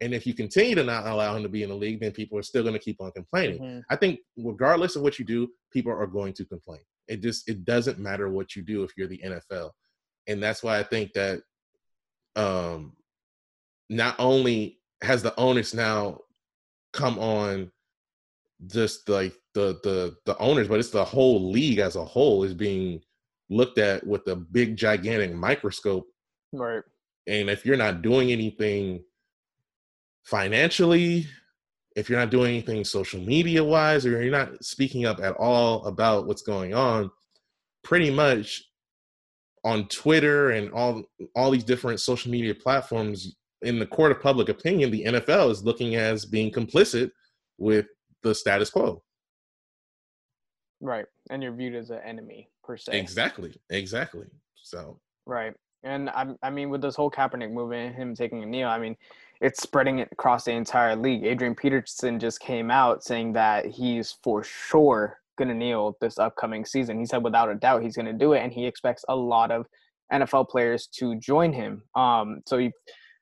[0.00, 2.38] And if you continue to not allow him to be in the league then people
[2.38, 3.60] are still going to keep on complaining.
[3.60, 3.80] Mm-hmm.
[3.90, 6.80] i think regardless of what you do people are going to complain.
[7.06, 9.70] It just it doesn't matter what you do if you're the nfl
[10.26, 11.42] and that's why I think that
[12.34, 12.94] um,
[13.88, 16.20] not only has the onus now
[16.92, 17.70] come on
[18.66, 22.54] just like the the the owners, but it's the whole league as a whole is
[22.54, 23.00] being
[23.48, 26.06] looked at with a big gigantic microscope.
[26.52, 26.82] Right.
[27.26, 29.02] And if you're not doing anything
[30.24, 31.26] financially,
[31.96, 35.84] if you're not doing anything social media wise, or you're not speaking up at all
[35.86, 37.10] about what's going on,
[37.82, 38.62] pretty much
[39.64, 41.02] on Twitter and all
[41.34, 45.64] all these different social media platforms, in the court of public opinion, the NFL is
[45.64, 47.10] looking as being complicit
[47.56, 47.86] with
[48.22, 49.02] the status quo.
[50.80, 52.98] Right, and you're viewed as an enemy per se.
[52.98, 54.26] Exactly, exactly.
[54.56, 58.64] So right, and I, I mean, with this whole Kaepernick movement, him taking a knee,
[58.64, 58.96] I mean,
[59.40, 61.24] it's spreading it across the entire league.
[61.24, 66.64] Adrian Peterson just came out saying that he's for sure going to kneel this upcoming
[66.64, 66.98] season.
[66.98, 69.50] He said without a doubt he's going to do it, and he expects a lot
[69.50, 69.66] of
[70.12, 71.82] NFL players to join him.
[71.94, 72.68] Um, so,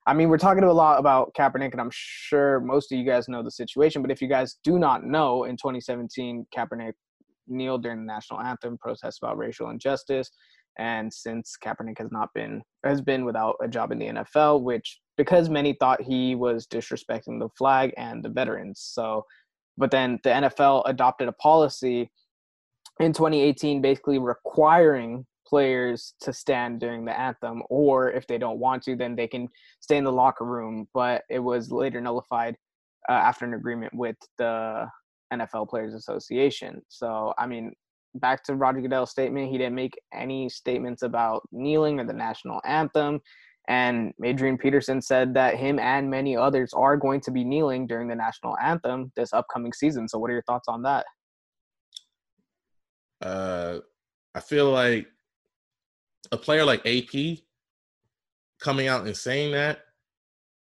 [0.07, 3.29] I mean, we're talking a lot about Kaepernick, and I'm sure most of you guys
[3.29, 4.03] know the situation.
[4.03, 6.93] But if you guys do not know, in 2017, Kaepernick
[7.47, 10.31] kneeled during the national anthem, protests about racial injustice.
[10.79, 15.01] And since Kaepernick has not been has been without a job in the NFL, which
[15.17, 18.81] because many thought he was disrespecting the flag and the veterans.
[18.81, 19.25] So
[19.77, 22.11] but then the NFL adopted a policy
[23.01, 28.83] in 2018 basically requiring players to stand during the anthem or if they don't want
[28.83, 29.49] to then they can
[29.81, 32.57] stay in the locker room but it was later nullified
[33.09, 34.87] uh, after an agreement with the
[35.33, 37.73] NFL Players Association so i mean
[38.17, 42.61] back to Roger Goodell's statement he didn't make any statements about kneeling or the national
[42.65, 43.21] anthem
[43.69, 48.09] and Adrian Peterson said that him and many others are going to be kneeling during
[48.09, 50.07] the national anthem this upcoming season.
[50.07, 51.07] So, what are your thoughts on that?
[53.23, 53.79] Uh,
[54.35, 55.07] I feel like
[56.31, 57.39] a player like AP
[58.61, 59.81] coming out and saying that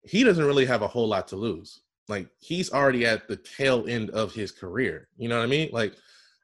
[0.02, 1.80] he doesn't really have a whole lot to lose.
[2.10, 5.08] Like he's already at the tail end of his career.
[5.16, 5.70] You know what I mean?
[5.72, 5.94] Like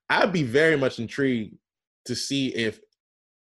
[0.09, 1.57] I'd be very much intrigued
[2.07, 2.81] to see if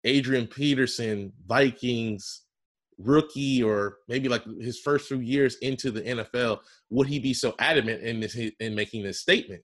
[0.04, 2.42] Adrian Peterson, Vikings,
[2.98, 6.58] rookie or maybe like his first few years into the NFL,
[6.90, 9.62] would he be so adamant in this in making this statement?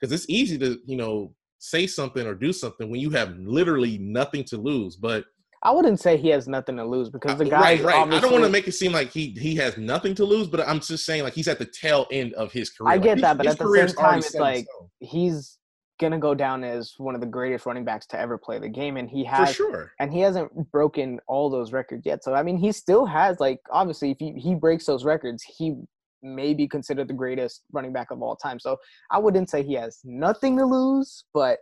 [0.00, 3.98] Because it's easy to you know say something or do something when you have literally
[3.98, 4.96] nothing to lose.
[4.96, 5.24] But
[5.66, 7.60] I wouldn't say he has nothing to lose because the uh, guy.
[7.60, 8.12] Right, right.
[8.12, 10.60] I don't want to make it seem like he he has nothing to lose, but
[10.60, 12.92] I'm just saying like he's at the tail end of his career.
[12.92, 14.68] I get like, that, but at the same time, it's like
[15.00, 15.58] he's
[15.98, 18.96] gonna go down as one of the greatest running backs to ever play the game,
[18.96, 22.22] and he has sure, and he hasn't broken all those records yet.
[22.22, 25.74] So I mean, he still has like obviously if he, he breaks those records, he
[26.22, 28.60] may be considered the greatest running back of all time.
[28.60, 28.76] So
[29.10, 31.58] I wouldn't say he has nothing to lose, but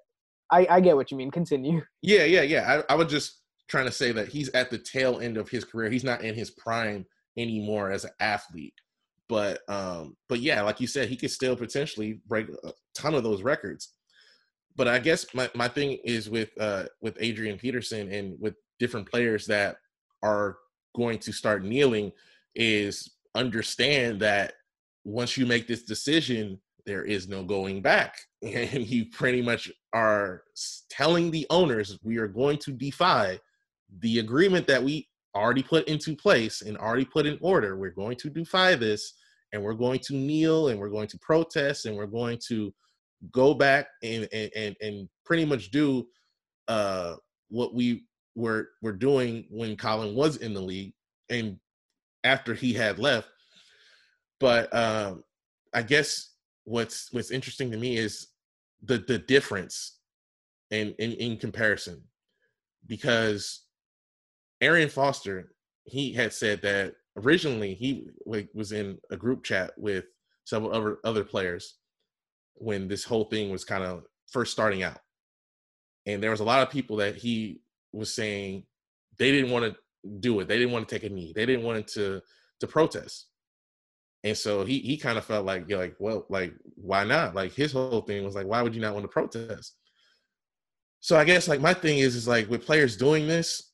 [0.53, 1.31] I, I get what you mean.
[1.31, 1.81] Continue.
[2.03, 2.83] Yeah, yeah, yeah.
[2.89, 5.65] I, I was just trying to say that he's at the tail end of his
[5.65, 5.91] career.
[5.91, 7.07] He's not in his prime
[7.37, 8.75] anymore as an athlete.
[9.29, 13.23] But um, but yeah, like you said, he could still potentially break a ton of
[13.23, 13.95] those records.
[14.77, 19.11] But I guess my, my thing is with uh with Adrian Peterson and with different
[19.11, 19.77] players that
[20.23, 20.59] are
[20.95, 22.13] going to start kneeling
[22.55, 24.55] is understand that
[25.05, 28.19] once you make this decision, there is no going back.
[28.45, 30.43] And you pretty much are
[30.91, 33.41] telling the owners we are going to defy
[34.01, 37.77] the agreement that we already put into place and already put in order.
[37.77, 39.15] We're going to defy this
[39.53, 42.73] and we're going to kneel and we're going to protest and we're going to
[43.33, 46.07] go back and and and, pretty much do
[46.69, 47.15] uh
[47.49, 50.93] what we were were doing when Colin was in the league
[51.31, 51.59] and
[52.25, 53.29] after he had left.
[54.39, 55.25] But um
[55.73, 56.35] I guess
[56.65, 58.29] what's what's interesting to me is
[58.83, 59.99] the the difference
[60.71, 62.03] in in, in comparison
[62.87, 63.64] because
[64.61, 65.53] Arian Foster
[65.85, 70.05] he had said that originally he was in a group chat with
[70.45, 71.77] several other other players
[72.55, 74.99] when this whole thing was kind of first starting out
[76.07, 77.61] and there was a lot of people that he
[77.93, 78.65] was saying
[79.19, 79.77] they didn't want to
[80.21, 82.21] do it they didn't want to take a knee they didn't want to
[82.61, 83.27] to protest
[84.25, 87.35] and so he he kind of felt like you're like, well, like why not?
[87.35, 89.77] Like his whole thing was like, why would you not want to protest?
[91.01, 93.74] So I guess like my thing is is like with players doing this,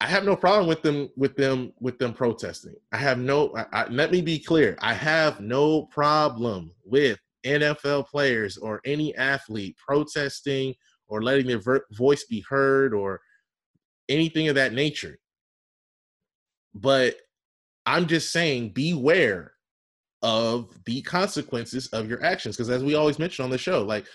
[0.00, 2.74] I have no problem with them with them with them protesting.
[2.92, 3.54] I have no.
[3.56, 4.76] I, I, let me be clear.
[4.80, 10.74] I have no problem with NFL players or any athlete protesting
[11.08, 13.20] or letting their ver- voice be heard or
[14.08, 15.18] anything of that nature.
[16.74, 17.16] But
[17.86, 19.52] I'm just saying, beware
[20.22, 22.56] of the consequences of your actions.
[22.56, 24.06] Because as we always mention on the show, like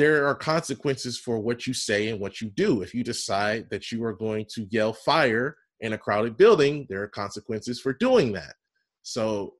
[0.00, 2.80] there are consequences for what you say and what you do.
[2.80, 7.02] If you decide that you are going to yell fire in a crowded building, there
[7.02, 8.54] are consequences for doing that.
[9.02, 9.54] So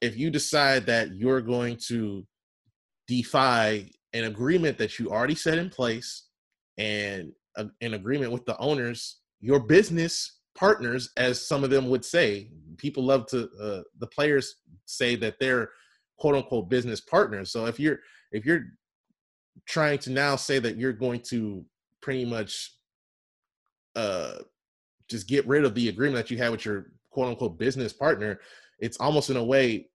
[0.00, 2.26] if you decide that you're going to
[3.06, 6.28] defy an agreement that you already set in place
[6.78, 12.04] and a, an agreement with the owners, your business partners, as some of them would
[12.04, 12.50] say.
[12.78, 15.68] People love to uh, the players say that they're
[16.18, 17.52] quote unquote business partners.
[17.52, 17.98] So if you're
[18.32, 18.64] if you're
[19.66, 21.64] trying to now say that you're going to
[22.00, 22.74] pretty much
[23.94, 24.34] uh
[25.08, 28.40] just get rid of the agreement that you had with your quote unquote business partner,
[28.78, 29.88] it's almost in a way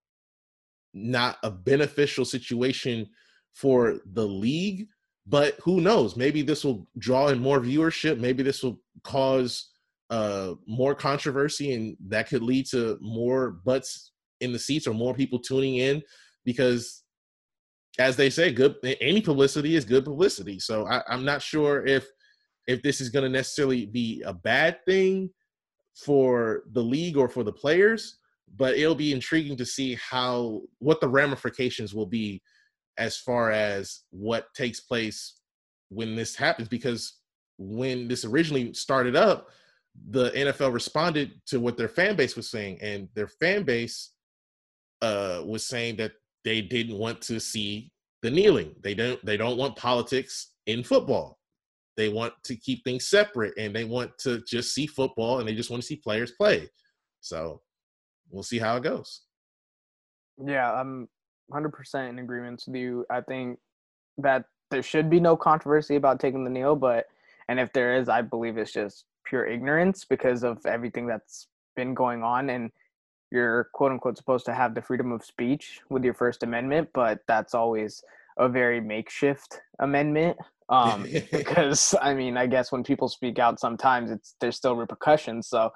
[0.93, 3.07] not a beneficial situation
[3.53, 4.87] for the league.
[5.25, 6.15] But who knows?
[6.15, 8.17] Maybe this will draw in more viewership.
[8.17, 9.71] Maybe this will cause
[10.09, 15.13] uh, more controversy, and that could lead to more butts in the seats or more
[15.13, 16.01] people tuning in
[16.45, 17.03] because,
[17.99, 20.59] as they say, good any publicity is good publicity.
[20.59, 22.07] So I, I'm not sure if
[22.67, 25.29] if this is going to necessarily be a bad thing
[25.95, 28.19] for the league or for the players,
[28.55, 32.41] but it'll be intriguing to see how what the ramifications will be
[32.97, 35.39] as far as what takes place
[35.89, 37.19] when this happens because
[37.57, 39.49] when this originally started up
[40.09, 44.11] the NFL responded to what their fan base was saying, and their fan base
[45.01, 46.13] uh, was saying that
[46.47, 47.91] they didn't want to see
[48.21, 48.73] the kneeling.
[48.81, 49.23] They don't.
[49.25, 51.37] They don't want politics in football.
[51.97, 55.53] They want to keep things separate, and they want to just see football, and they
[55.53, 56.69] just want to see players play.
[57.19, 57.61] So
[58.29, 59.23] we'll see how it goes.
[60.41, 61.09] Yeah, I'm
[61.51, 63.05] 100% in agreement with you.
[63.09, 63.59] I think
[64.19, 67.07] that there should be no controversy about taking the kneel, but
[67.49, 71.93] and if there is, I believe it's just pure ignorance because of everything that's been
[71.93, 72.71] going on and
[73.31, 77.19] you're quote unquote supposed to have the freedom of speech with your first amendment but
[77.27, 78.03] that's always
[78.37, 80.37] a very makeshift amendment
[80.69, 85.47] um because i mean i guess when people speak out sometimes it's there's still repercussions
[85.47, 85.69] so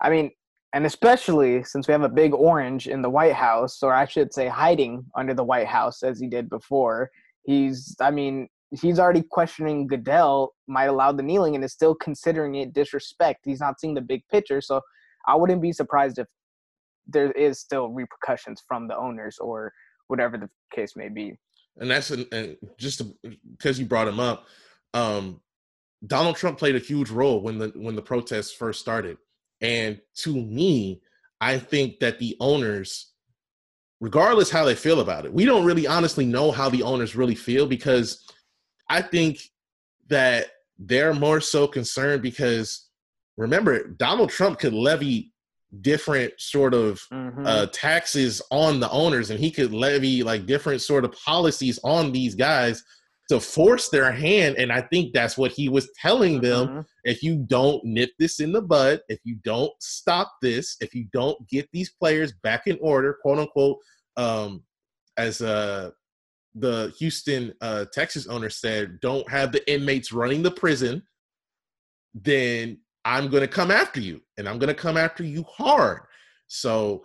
[0.00, 0.30] i mean
[0.74, 4.32] and especially since we have a big orange in the white house or i should
[4.32, 7.10] say hiding under the white house as he did before
[7.44, 12.56] he's i mean he's already questioning Goodell might allow the kneeling and is still considering
[12.56, 13.40] it disrespect.
[13.44, 14.60] He's not seeing the big picture.
[14.60, 14.80] So
[15.26, 16.26] I wouldn't be surprised if
[17.06, 19.72] there is still repercussions from the owners or
[20.08, 21.34] whatever the case may be.
[21.78, 23.02] And that's an, and just
[23.56, 24.46] because you brought him up,
[24.94, 25.40] um,
[26.06, 29.18] Donald Trump played a huge role when the when the protests first started.
[29.60, 31.02] And to me,
[31.40, 33.12] I think that the owners,
[34.00, 37.34] regardless how they feel about it, we don't really honestly know how the owners really
[37.34, 38.24] feel because
[38.88, 39.40] I think
[40.08, 40.46] that
[40.78, 42.88] they're more so concerned because
[43.36, 45.32] remember Donald Trump could levy
[45.80, 47.46] different sort of mm-hmm.
[47.46, 52.12] uh, taxes on the owners and he could levy like different sort of policies on
[52.12, 52.82] these guys
[53.28, 54.56] to force their hand.
[54.56, 56.68] And I think that's what he was telling them.
[56.68, 56.84] Mhm.
[57.04, 61.06] If you don't nip this in the bud, if you don't stop this, if you
[61.12, 63.78] don't get these players back in order, quote unquote,
[64.16, 64.62] um,
[65.16, 65.90] as uh,
[66.54, 71.02] the Houston uh, Texas owner said, don't have the inmates running the prison,
[72.14, 76.00] then I'm going to come after you, and I'm going to come after you hard.
[76.48, 77.04] So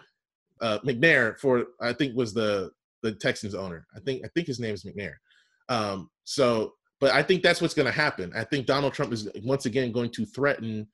[0.60, 2.72] uh, McNair, for I think was the
[3.04, 3.86] the Texans owner.
[3.96, 5.14] I think I think his name is McNair.
[5.70, 8.34] Um, so, but I think that's what's going to happen.
[8.36, 10.88] I think Donald Trump is once again going to threaten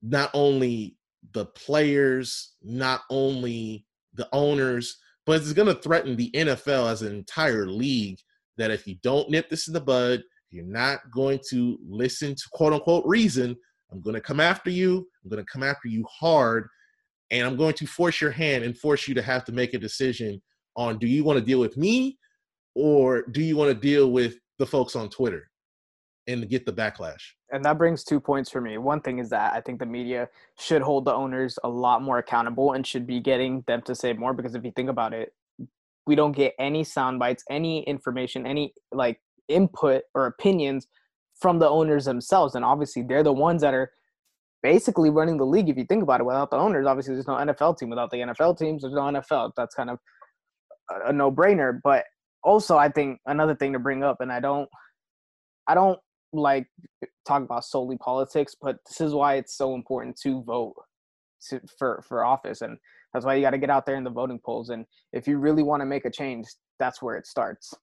[0.00, 0.96] not only
[1.32, 7.12] the players, not only the owners, but it's going to threaten the NFL as an
[7.12, 8.18] entire league.
[8.58, 12.42] That if you don't nip this in the bud, you're not going to listen to
[12.52, 13.56] quote unquote reason.
[13.92, 15.06] I'm going to come after you.
[15.22, 16.68] I'm going to come after you hard,
[17.30, 19.78] and I'm going to force your hand and force you to have to make a
[19.78, 20.40] decision
[20.74, 22.18] on do you want to deal with me
[22.74, 25.50] or do you want to deal with the folks on Twitter
[26.26, 27.20] and get the backlash?
[27.52, 28.78] and that brings two points for me.
[28.78, 30.28] One thing is that I think the media
[30.58, 34.14] should hold the owners a lot more accountable and should be getting them to say
[34.14, 35.34] more because if you think about it,
[36.06, 40.86] we don't get any sound bites, any information, any like input or opinions
[41.42, 42.54] from the owners themselves.
[42.54, 43.90] And obviously they're the ones that are
[44.62, 45.68] basically running the league.
[45.68, 47.90] If you think about it, without the owners, obviously there's no NFL team.
[47.90, 49.50] Without the NFL teams, there's no NFL.
[49.56, 49.98] That's kind of
[50.90, 51.80] a, a no-brainer.
[51.82, 52.04] But
[52.42, 54.68] also I think another thing to bring up, and I don't
[55.66, 55.98] I don't
[56.32, 56.66] like
[57.26, 60.74] talk about solely politics, but this is why it's so important to vote
[61.48, 62.78] to, for for office, and
[63.12, 64.70] that's why you got to get out there in the voting polls.
[64.70, 66.46] And if you really want to make a change,
[66.78, 67.74] that's where it starts.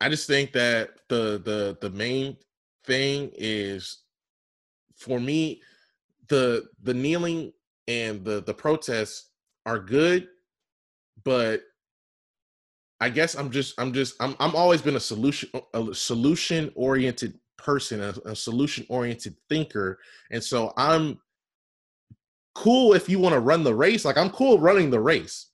[0.00, 2.36] I just think that the the the main
[2.84, 4.02] thing is
[4.96, 5.62] for me
[6.28, 7.52] the the kneeling
[7.88, 9.30] and the the protests
[9.66, 10.28] are good,
[11.24, 11.62] but
[13.00, 17.38] I guess I'm just I'm just I'm I'm always been a solution a solution oriented
[17.56, 19.98] person, a, a solution oriented thinker,
[20.30, 21.18] and so I'm
[22.54, 24.04] cool if you want to run the race.
[24.04, 25.50] Like I'm cool running the race,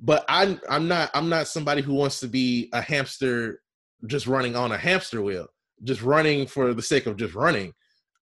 [0.00, 3.62] but I'm I'm not I'm not somebody who wants to be a hamster
[4.06, 5.46] just running on a hamster wheel,
[5.84, 7.72] just running for the sake of just running.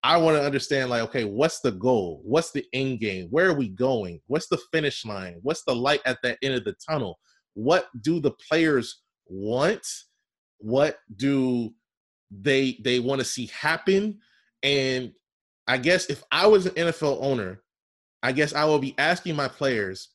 [0.02, 2.20] I want to understand, like, okay, what's the goal?
[2.24, 3.28] What's the end game?
[3.30, 4.20] Where are we going?
[4.26, 5.38] What's the finish line?
[5.42, 7.18] What's the light at the end of the tunnel?
[7.54, 9.86] What do the players want?
[10.58, 11.70] What do
[12.30, 14.18] they they want to see happen?
[14.62, 15.12] And
[15.66, 17.62] I guess if I was an NFL owner,
[18.22, 20.10] I guess I will be asking my players,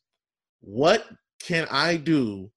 [0.61, 1.07] what
[1.39, 2.51] can I do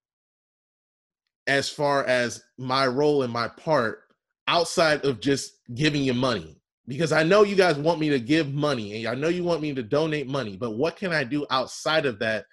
[1.46, 4.02] as far as my role and my part
[4.48, 6.58] outside of just giving you money?
[6.88, 9.62] Because I know you guys want me to give money and I know you want
[9.62, 12.44] me to donate money, but what can I do outside of that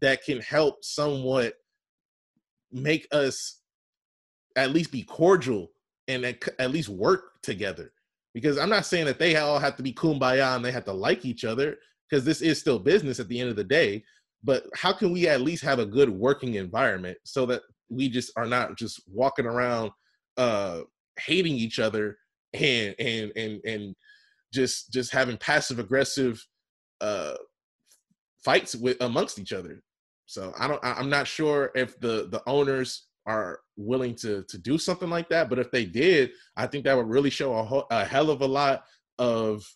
[0.00, 1.54] that can help somewhat
[2.72, 3.60] make us
[4.56, 5.70] at least be cordial
[6.08, 7.92] and at, least work together?
[8.34, 10.92] Because I'm not saying that they all have to be kumbaya and they have to
[10.92, 11.78] like each other,
[12.08, 14.02] because this is still business at the end of the day.
[14.42, 18.32] But how can we at least have a good working environment so that we just
[18.36, 19.90] are not just walking around
[20.36, 20.80] uh
[21.18, 22.16] hating each other
[22.54, 23.94] and and and and
[24.52, 26.44] just just having passive aggressive
[27.00, 27.34] uh
[28.44, 29.82] fights with amongst each other.
[30.26, 34.78] So i don't i'm not sure if the the owners are willing to to do
[34.78, 37.86] something like that but if they did i think that would really show a, ho-
[37.90, 38.84] a hell of a lot
[39.18, 39.68] of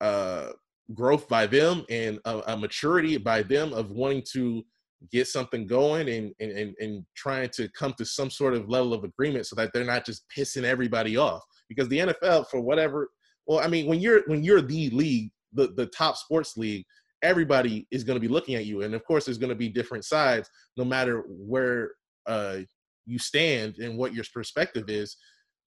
[0.00, 0.50] uh
[0.94, 4.64] growth by them and a, a maturity by them of wanting to
[5.10, 9.04] get something going and, and and trying to come to some sort of level of
[9.04, 11.42] agreement so that they're not just pissing everybody off.
[11.68, 13.08] Because the NFL for whatever
[13.46, 16.84] well I mean when you're when you're the league the the top sports league
[17.22, 18.82] everybody is going to be looking at you.
[18.82, 21.92] And of course there's going to be different sides no matter where
[22.26, 22.58] uh
[23.06, 25.16] you stand and what your perspective is.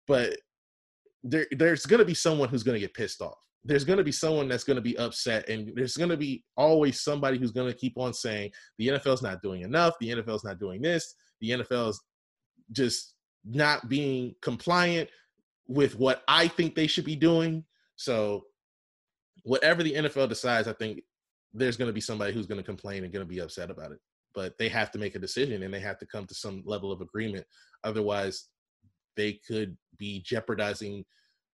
[0.08, 0.38] But
[1.24, 4.04] there there's going to be someone who's going to get pissed off there's going to
[4.04, 7.52] be someone that's going to be upset and there's going to be always somebody who's
[7.52, 9.96] going to keep on saying the NFL's not doing enough.
[10.00, 11.16] The NFL's not doing this.
[11.42, 12.02] The NFL's
[12.72, 15.10] just not being compliant
[15.68, 17.64] with what I think they should be doing.
[17.96, 18.46] So
[19.44, 21.02] whatever the NFL decides I think
[21.54, 23.92] there's going to be somebody who's going to complain and going to be upset about
[23.92, 24.00] it.
[24.34, 26.92] But they have to make a decision and they have to come to some level
[26.92, 27.46] of agreement.
[27.84, 28.48] Otherwise
[29.18, 31.04] they could be jeopardizing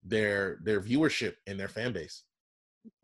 [0.05, 2.23] their their viewership and their fan base.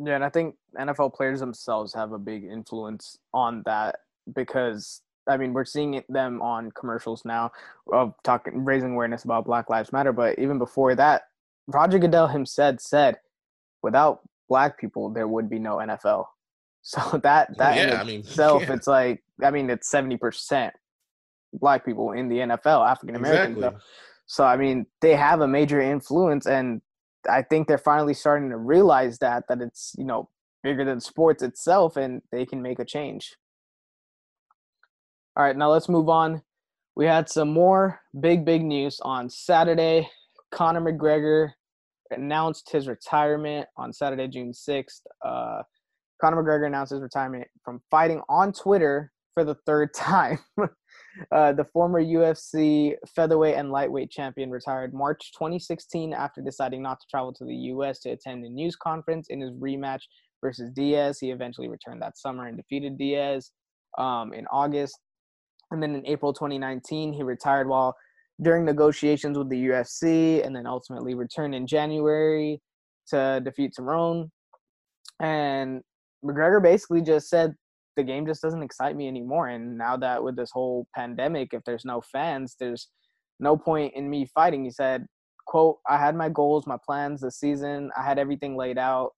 [0.03, 3.97] Yeah, and I think NFL players themselves have a big influence on that
[4.35, 7.51] because I mean we're seeing them on commercials now
[7.91, 11.23] of talking raising awareness about Black Lives Matter, but even before that,
[11.67, 13.17] Roger Goodell himself said,
[13.81, 16.25] without black people there would be no NFL.
[16.81, 18.73] So that oh, that yeah, in I mean, itself, yeah.
[18.73, 20.73] it's like I mean it's seventy percent
[21.53, 23.57] black people in the NFL, African Americans.
[23.57, 23.79] Exactly.
[24.27, 26.81] So I mean, they have a major influence, and
[27.29, 30.29] I think they're finally starting to realize that that it's you know
[30.63, 33.35] bigger than sports itself, and they can make a change.
[35.35, 36.41] All right, now let's move on.
[36.95, 40.09] We had some more big, big news on Saturday.
[40.51, 41.51] Conor McGregor
[42.11, 45.01] announced his retirement on Saturday, June 6th.
[45.23, 45.61] Uh,
[46.19, 50.39] Conor McGregor announced his retirement from fighting on Twitter for the third time.
[51.31, 57.07] Uh, the former UFC featherweight and lightweight champion retired March 2016 after deciding not to
[57.09, 60.01] travel to the US to attend a news conference in his rematch
[60.41, 61.19] versus Diaz.
[61.19, 63.51] He eventually returned that summer and defeated Diaz
[63.97, 64.97] um, in August.
[65.71, 67.95] And then in April 2019, he retired while
[68.41, 72.61] during negotiations with the UFC and then ultimately returned in January
[73.09, 74.29] to defeat Cerrone.
[75.19, 75.81] And
[76.23, 77.53] McGregor basically just said
[77.99, 79.49] the game just doesn't excite me anymore.
[79.49, 82.87] And now that with this whole pandemic, if there's no fans, there's
[83.41, 84.63] no point in me fighting.
[84.63, 85.05] He said,
[85.45, 87.91] quote, I had my goals, my plans this season.
[87.97, 89.11] I had everything laid out.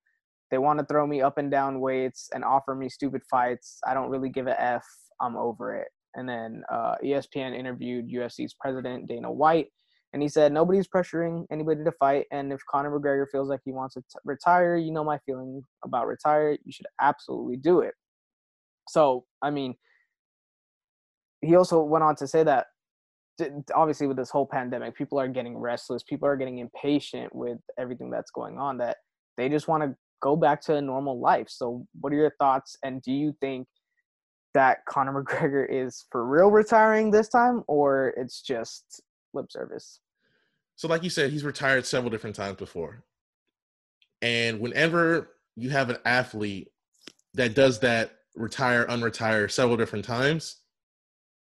[0.49, 3.77] They want to throw me up and down weights and offer me stupid fights.
[3.85, 4.85] I don't really give a F.
[5.21, 5.89] I'm over it.
[6.15, 9.67] And then uh, ESPN interviewed UFC's president, Dana White,
[10.13, 12.25] and he said, Nobody's pressuring anybody to fight.
[12.31, 15.63] And if Conor McGregor feels like he wants to t- retire, you know my feeling
[15.85, 16.57] about retire.
[16.65, 17.93] You should absolutely do it.
[18.91, 19.75] So, I mean,
[21.41, 22.67] he also went on to say that
[23.73, 28.09] obviously with this whole pandemic, people are getting restless, people are getting impatient with everything
[28.09, 28.97] that's going on, that
[29.37, 31.47] they just want to go back to a normal life.
[31.49, 32.75] So, what are your thoughts?
[32.83, 33.65] And do you think
[34.53, 39.01] that Conor McGregor is for real retiring this time, or it's just
[39.33, 40.01] lip service?
[40.75, 43.05] So, like you said, he's retired several different times before.
[44.21, 46.67] And whenever you have an athlete
[47.35, 50.57] that does that, retire, unretire several different times,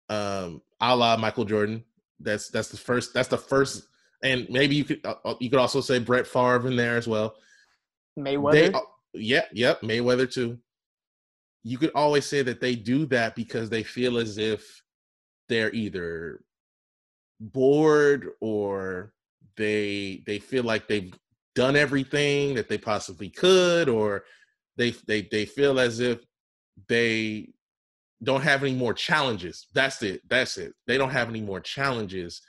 [0.08, 1.84] um, a la Michael Jordan,
[2.20, 3.14] that's that's the first.
[3.14, 3.86] That's the first.
[4.22, 7.06] And maybe you could uh, uh you could also say Brett Favre in there as
[7.06, 7.36] well.
[8.18, 8.72] Mayweather.
[8.72, 10.58] They, yeah, yep, Mayweather too
[11.68, 14.82] you could always say that they do that because they feel as if
[15.48, 16.40] they're either
[17.40, 19.12] bored or
[19.56, 21.12] they they feel like they've
[21.54, 24.24] done everything that they possibly could or
[24.76, 26.20] they they they feel as if
[26.88, 27.48] they
[28.22, 32.42] don't have any more challenges that's it that's it they don't have any more challenges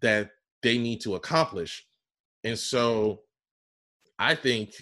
[0.00, 0.30] that
[0.62, 1.86] they need to accomplish
[2.44, 3.20] and so
[4.18, 4.72] i think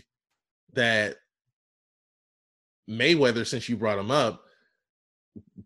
[0.75, 1.17] that
[2.89, 4.45] Mayweather, since you brought him up,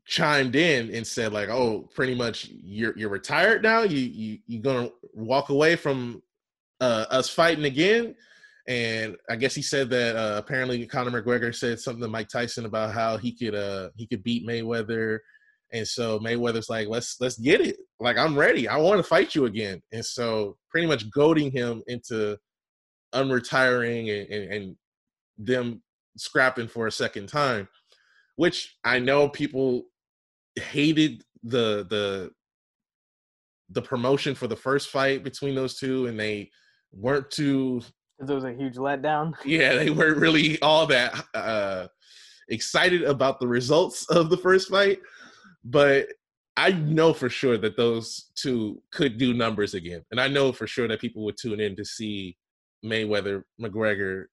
[0.06, 3.82] chimed in and said like, "Oh, pretty much you're you're retired now.
[3.82, 6.22] You you you're gonna walk away from
[6.80, 8.14] uh, us fighting again."
[8.70, 12.66] And I guess he said that uh, apparently Conor McGregor said something to Mike Tyson
[12.66, 15.18] about how he could uh he could beat Mayweather,
[15.72, 17.78] and so Mayweather's like, "Let's let's get it.
[17.98, 18.68] Like I'm ready.
[18.68, 22.38] I want to fight you again." And so pretty much goading him into
[23.12, 24.76] unretiring and, and, and
[25.36, 25.82] them
[26.16, 27.68] scrapping for a second time,
[28.36, 29.86] which I know people
[30.54, 32.30] hated the the
[33.68, 36.52] the promotion for the first fight between those two, and they
[36.92, 37.82] weren't too.
[38.20, 39.34] It was a huge letdown.
[39.44, 41.86] Yeah, they weren't really all that uh,
[42.48, 45.00] excited about the results of the first fight,
[45.64, 46.08] but
[46.56, 50.66] I know for sure that those two could do numbers again, and I know for
[50.66, 52.36] sure that people would tune in to see
[52.84, 54.24] Mayweather McGregor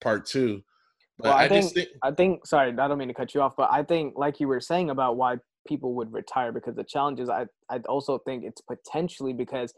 [0.00, 0.62] part two
[1.22, 3.54] well, I, I think, think I think sorry, I don't mean to cut you off,
[3.56, 5.36] but I think like you were saying about why
[5.66, 7.28] people would retire because the challenges.
[7.28, 9.72] I I also think it's potentially because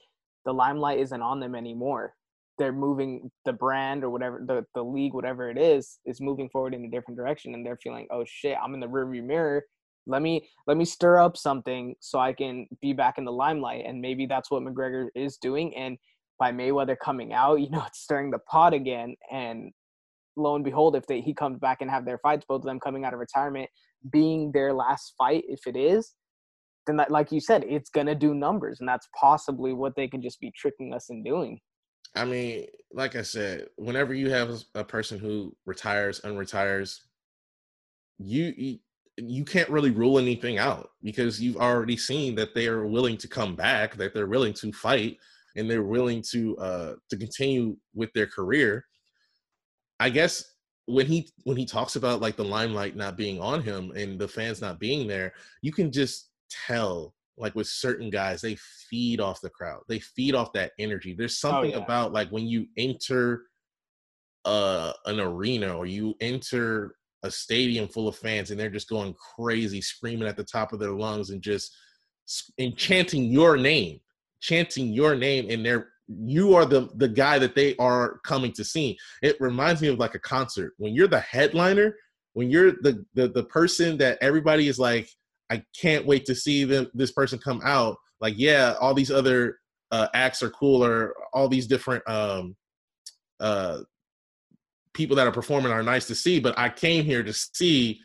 [0.45, 2.15] the limelight isn't on them anymore.
[2.59, 6.75] They're moving the brand or whatever the the league, whatever it is, is moving forward
[6.75, 9.65] in a different direction, and they're feeling, oh shit, I'm in the rearview mirror.
[10.07, 13.85] Let me let me stir up something so I can be back in the limelight,
[13.87, 15.75] and maybe that's what McGregor is doing.
[15.77, 15.97] And
[16.39, 19.73] by Mayweather coming out, you know, it's stirring the pot again, and
[20.37, 22.81] lo and behold, if they he comes back and have their fights, both of them
[22.81, 23.71] coming out of retirement,
[24.11, 26.15] being their last fight, if it is,
[26.87, 30.23] then that, like you said, it's gonna do numbers, and that's possibly what they could
[30.23, 31.61] just be tricking us in doing.
[32.15, 36.99] I mean, like I said, whenever you have a person who retires, unretires,
[38.19, 38.79] you, you
[39.19, 43.29] you can't really rule anything out because you've already seen that they are willing to
[43.29, 45.19] come back, that they're willing to fight,
[45.57, 48.85] and they're willing to uh to continue with their career.
[50.01, 50.45] I guess
[50.87, 54.29] when he when he talks about like the limelight not being on him and the
[54.29, 56.31] fans not being there, you can just
[56.67, 58.57] tell like with certain guys they
[58.91, 59.81] feed off the crowd.
[59.89, 61.15] They feed off that energy.
[61.17, 61.85] There's oh, something oh, yeah.
[61.85, 63.45] about like when you enter
[64.45, 69.15] uh an arena or you enter a stadium full of fans and they're just going
[69.37, 71.73] crazy screaming at the top of their lungs and just
[72.59, 74.01] and chanting your name,
[74.41, 78.65] chanting your name, and they're you are the the guy that they are coming to
[78.65, 78.99] see.
[79.23, 81.97] It reminds me of like a concert when you're the headliner,
[82.35, 85.09] when you're the the, the person that everybody is like,
[85.53, 87.99] I can't wait to see them this person come out.
[88.23, 89.59] Like, yeah, all these other
[89.91, 92.57] uh, acts are cool, or all these different um,
[93.39, 93.81] uh,
[94.95, 96.41] people that are performing are nice to see.
[96.41, 98.01] But I came here to see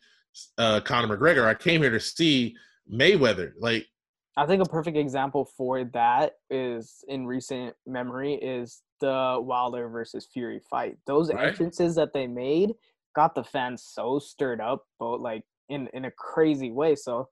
[0.58, 1.46] uh, Conor McGregor.
[1.46, 2.54] I came here to see
[2.92, 3.54] Mayweather.
[3.58, 3.88] Like
[4.36, 10.28] I think a perfect example for that is in recent memory is the Wilder versus
[10.34, 10.98] Fury fight.
[11.06, 11.48] Those right.
[11.48, 12.74] entrances that they made
[13.16, 16.96] got the fans so stirred up, but like in in a crazy way.
[16.96, 17.28] So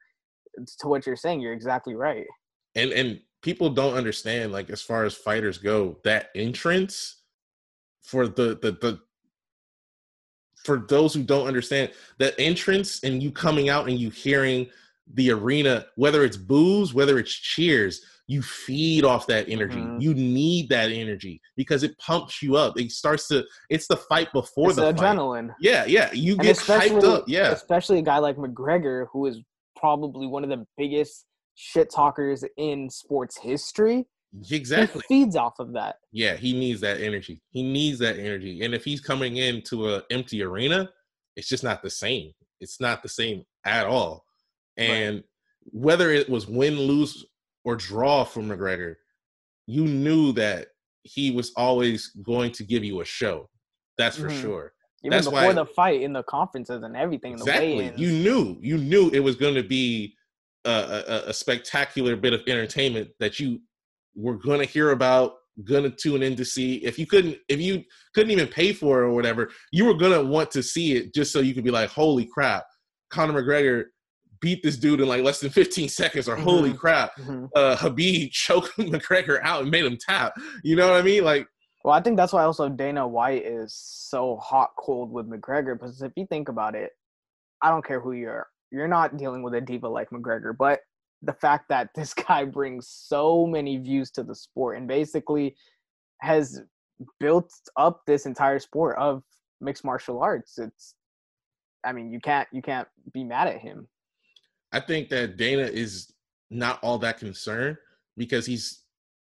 [0.79, 2.25] to what you're saying, you're exactly right.
[2.75, 7.21] And and people don't understand like as far as fighters go, that entrance
[8.01, 8.99] for the the the
[10.63, 14.67] for those who don't understand that entrance and you coming out and you hearing
[15.13, 19.77] the arena, whether it's boos, whether it's cheers, you feed off that energy.
[19.77, 19.99] Mm-hmm.
[19.99, 22.79] You need that energy because it pumps you up.
[22.79, 23.45] It starts to.
[23.69, 25.49] It's the fight before it's the adrenaline.
[25.49, 25.57] Fight.
[25.61, 26.11] Yeah, yeah.
[26.11, 27.25] You and get hyped up.
[27.27, 29.39] Yeah, especially a guy like McGregor, who is
[29.75, 34.05] probably one of the biggest shit talkers in sports history.
[34.51, 35.01] Exactly.
[35.07, 35.95] He feeds off of that.
[36.11, 37.41] Yeah, he needs that energy.
[37.51, 38.63] He needs that energy.
[38.63, 40.89] And if he's coming into an empty arena,
[41.35, 42.31] it's just not the same.
[42.59, 44.25] It's not the same at all.
[44.77, 45.23] And right.
[45.71, 47.25] whether it was win, lose,
[47.63, 48.95] or draw for McGregor,
[49.67, 50.67] you knew that
[51.03, 53.49] he was always going to give you a show.
[53.97, 54.41] That's for mm-hmm.
[54.41, 54.73] sure.
[55.05, 57.93] Even That's before why, the fight, in the conferences and everything, exactly.
[57.95, 60.15] You knew, you knew it was going to be
[60.65, 60.69] a,
[61.07, 63.59] a, a spectacular bit of entertainment that you
[64.15, 65.33] were going to hear about
[65.63, 66.77] gonna tune in to see.
[66.77, 67.83] If you couldn't if you
[68.13, 71.31] couldn't even pay for it or whatever you were gonna want to see it just
[71.31, 72.65] so you could be like holy crap.
[73.09, 73.85] Conor mcgregor
[74.41, 76.77] beat this dude in like less than 15 seconds or holy mm-hmm.
[76.77, 77.15] crap.
[77.17, 77.45] Mm-hmm.
[77.55, 80.33] uh Khabib choked McGregor out and made him tap.
[80.63, 81.23] You know what I mean?
[81.23, 81.47] Like
[81.85, 86.01] well I think that's why also Dana White is so hot cold with McGregor because
[86.01, 86.91] if you think about it
[87.61, 90.79] I don't care who you are you're not dealing with a diva like McGregor but
[91.21, 95.55] the fact that this guy brings so many views to the sport and basically
[96.21, 96.61] has
[97.19, 99.21] built up this entire sport of
[99.61, 100.95] mixed martial arts it's
[101.85, 103.87] I mean you can't you can't be mad at him.
[104.71, 106.11] I think that Dana is
[106.49, 107.77] not all that concerned
[108.17, 108.84] because he's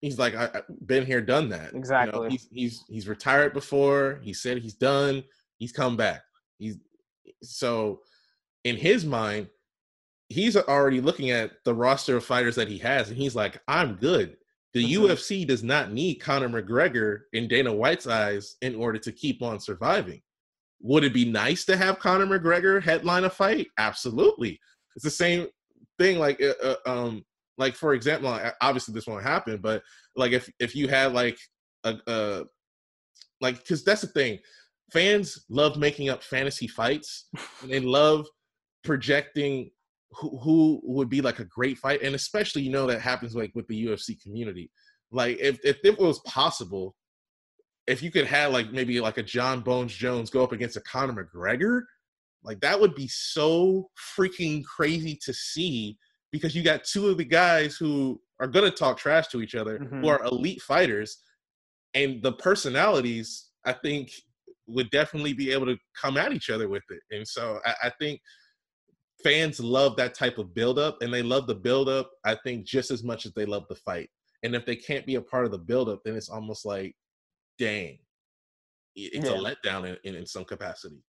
[0.01, 1.73] he's like I, have been here, done that.
[1.73, 2.17] Exactly.
[2.17, 4.19] You know, he's he's he's retired before.
[4.21, 5.23] He said he's done.
[5.57, 6.21] He's come back.
[6.57, 6.77] He's
[7.41, 8.01] so
[8.63, 9.47] in his mind,
[10.29, 13.95] he's already looking at the roster of fighters that he has, and he's like, I'm
[13.95, 14.37] good.
[14.73, 15.05] The mm-hmm.
[15.05, 19.59] UFC does not need Conor McGregor in Dana White's eyes in order to keep on
[19.59, 20.21] surviving.
[20.81, 23.67] Would it be nice to have Conor McGregor headline a fight?
[23.77, 24.59] Absolutely.
[24.95, 25.47] It's the same
[25.99, 26.19] thing.
[26.19, 27.25] Like, uh, uh, um,
[27.57, 29.83] like for example, obviously this won't happen, but
[30.15, 31.37] like if if you had like
[31.83, 32.43] a, a
[33.39, 34.39] like because that's the thing,
[34.91, 37.27] fans love making up fantasy fights.
[37.61, 38.25] and they love
[38.83, 39.69] projecting
[40.13, 43.51] who, who would be like a great fight, and especially you know that happens like
[43.55, 44.71] with the UFC community.
[45.11, 46.95] Like if if it was possible,
[47.87, 50.81] if you could have like maybe like a Jon Bones Jones go up against a
[50.81, 51.81] Conor McGregor,
[52.43, 55.97] like that would be so freaking crazy to see
[56.31, 59.55] because you got two of the guys who are going to talk trash to each
[59.55, 60.01] other, mm-hmm.
[60.01, 61.17] who are elite fighters,
[61.93, 64.11] and the personalities I think
[64.67, 67.01] would definitely be able to come at each other with it.
[67.11, 68.21] And so I, I think
[69.23, 72.09] fans love that type of buildup, and they love the buildup.
[72.25, 74.09] I think just as much as they love the fight.
[74.43, 76.95] And if they can't be a part of the buildup, then it's almost like,
[77.59, 77.99] dang,
[78.95, 79.35] it's yeah.
[79.35, 81.03] a letdown in, in, in some capacity.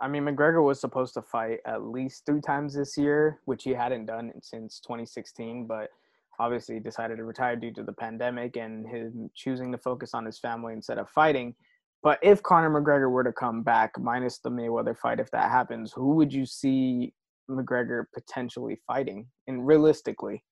[0.00, 3.70] I mean, McGregor was supposed to fight at least three times this year, which he
[3.70, 5.90] hadn't done since 2016, but
[6.38, 10.38] obviously decided to retire due to the pandemic and him choosing to focus on his
[10.38, 11.54] family instead of fighting.
[12.02, 15.92] But if Conor McGregor were to come back, minus the Mayweather fight, if that happens,
[15.92, 17.12] who would you see
[17.50, 19.26] McGregor potentially fighting?
[19.48, 20.44] And realistically,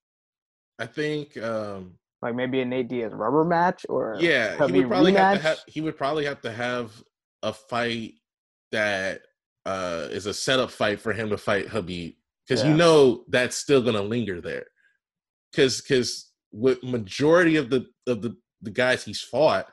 [0.81, 5.13] I think um, like maybe a Nate Diaz rubber match or yeah, he would probably
[5.13, 5.17] rematch?
[5.17, 6.93] have to have he would probably have to have
[7.43, 8.15] a fight
[8.73, 9.21] that
[9.67, 12.15] uh, is a setup fight for him to fight Khabib
[12.47, 12.71] because yeah.
[12.71, 14.65] you know that's still gonna linger there.
[15.51, 19.67] Because because with majority of the of the the guys he's fought,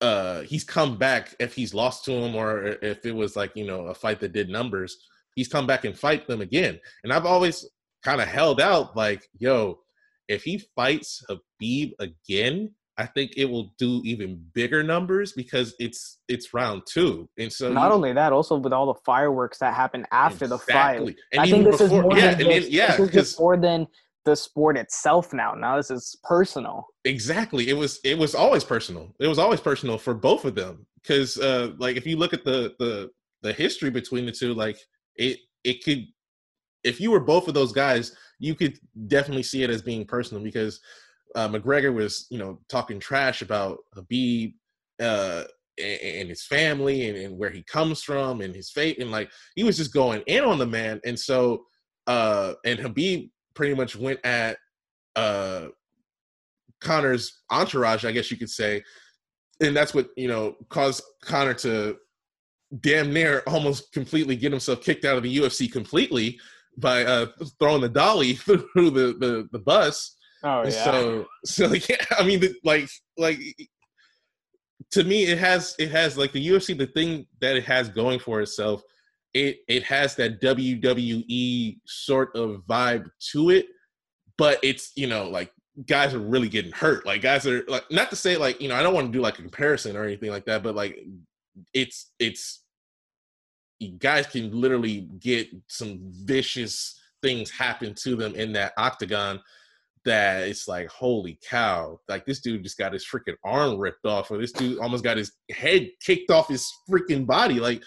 [0.00, 3.66] uh, he's come back if he's lost to him or if it was like you
[3.66, 4.96] know a fight that did numbers,
[5.34, 6.78] he's come back and fight them again.
[7.02, 7.68] And I've always
[8.04, 9.80] kind of held out like, yo,
[10.28, 16.20] if he fights Khabib again, I think it will do even bigger numbers because it's
[16.28, 19.74] it's round two, and so Not you- only that, also with all the fireworks that
[19.74, 21.00] happen after the fight.
[21.32, 23.86] And I think this is more yeah, than just, yeah, this is more than
[24.24, 25.54] the sport itself now.
[25.54, 26.86] Now this is personal.
[27.04, 30.86] exactly it was it was always personal it was always personal for both of them
[31.02, 33.10] because uh like if you look at the the
[33.42, 34.78] the history between the two like
[35.16, 36.06] it it could
[36.82, 38.78] if you were both of those guys you could
[39.08, 40.80] definitely see it as being personal because
[41.34, 44.54] uh mcgregor was you know talking trash about Khabib
[45.00, 45.44] uh
[45.78, 49.00] and, and his family and, and where he comes from and his fate.
[49.00, 51.00] And like he was just going in on the man.
[51.04, 51.64] And so
[52.06, 54.58] uh and Khabib pretty much went at
[55.16, 55.68] uh
[56.80, 58.82] Conor's entourage, I guess you could say,
[59.60, 61.96] and that's what you know caused Connor to
[62.80, 66.38] damn near almost completely get himself kicked out of the UFC completely
[66.76, 67.26] by uh,
[67.58, 70.16] throwing the dolly through the the, the bus.
[70.44, 73.40] Oh And So so yeah, I mean the- like like
[74.92, 78.18] to me it has it has like the UFC the thing that it has going
[78.18, 78.82] for itself
[79.32, 83.66] it it has that WWE sort of vibe to it
[84.38, 85.50] but it's you know like
[85.86, 87.04] guys are really getting hurt.
[87.04, 89.20] Like guys are like not to say like you know I don't want to do
[89.20, 91.04] like a comparison or anything like that but like
[91.72, 92.62] it's it's
[93.98, 99.40] guys can literally get some vicious things happen to them in that octagon
[100.04, 104.30] that it's like holy cow like this dude just got his freaking arm ripped off
[104.30, 107.82] or this dude almost got his head kicked off his freaking body like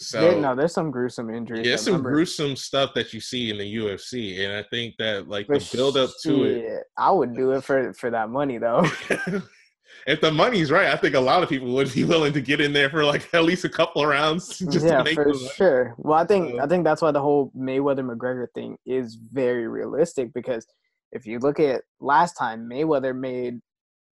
[0.00, 1.66] so There- no, there's some gruesome injuries.
[1.66, 5.28] yeah I some gruesome stuff that you see in the UFC and I think that
[5.28, 8.58] like But the build up to it I would do it for for that money
[8.58, 8.86] though.
[10.06, 12.60] if the money's right I think a lot of people would be willing to get
[12.60, 15.34] in there for like at least a couple of rounds just yeah, to make for
[15.34, 15.94] sure.
[15.98, 19.66] Well, I think So- I think that's why the whole Mayweather McGregor thing is very
[19.66, 20.64] realistic because
[21.12, 23.60] if you look at last time, Mayweather made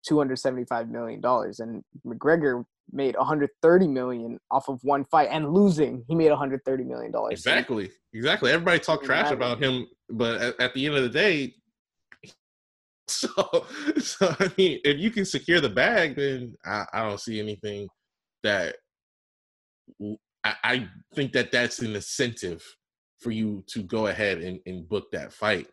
[0.08, 4.80] two hundred seventy five million dollars, and McGregor made one hundred thirty million off of
[4.84, 6.04] one fight and losing.
[6.08, 7.34] He made one hundred thirty million dollars.
[7.34, 7.92] Exactly.
[8.14, 8.52] Exactly.
[8.52, 11.54] Everybody talk trash about him, but at, at the end of the day,
[13.08, 13.28] so
[13.98, 17.88] so I mean, if you can secure the bag, then I, I don't see anything
[18.44, 18.76] that
[20.44, 22.64] I, I think that that's an incentive
[23.20, 25.68] for you to go ahead and, and book that fight.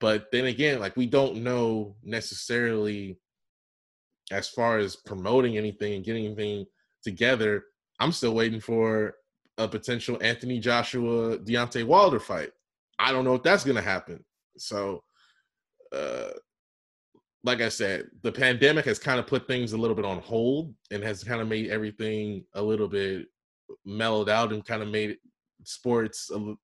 [0.00, 3.18] But then again, like we don't know necessarily
[4.30, 6.66] as far as promoting anything and getting anything
[7.02, 7.64] together.
[8.00, 9.14] I'm still waiting for
[9.58, 12.50] a potential Anthony Joshua Deontay Wilder fight.
[12.98, 14.24] I don't know if that's gonna happen.
[14.58, 15.02] So,
[15.92, 16.30] uh,
[17.44, 20.74] like I said, the pandemic has kind of put things a little bit on hold
[20.90, 23.26] and has kind of made everything a little bit
[23.84, 25.16] mellowed out and kind of made
[25.62, 26.54] sports a,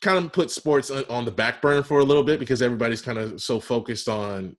[0.00, 3.18] kind of put sports on, the back burner for a little bit because everybody's kind
[3.18, 4.56] of so focused on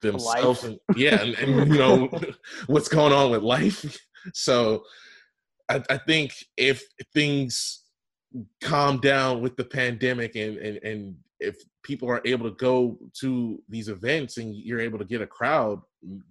[0.00, 2.08] themselves and yeah and, and you know
[2.66, 3.98] what's going on with life.
[4.34, 4.82] So
[5.70, 6.82] I, I think if
[7.14, 7.84] things
[8.62, 13.62] calm down with the pandemic and, and and if people are able to go to
[13.68, 15.80] these events and you're able to get a crowd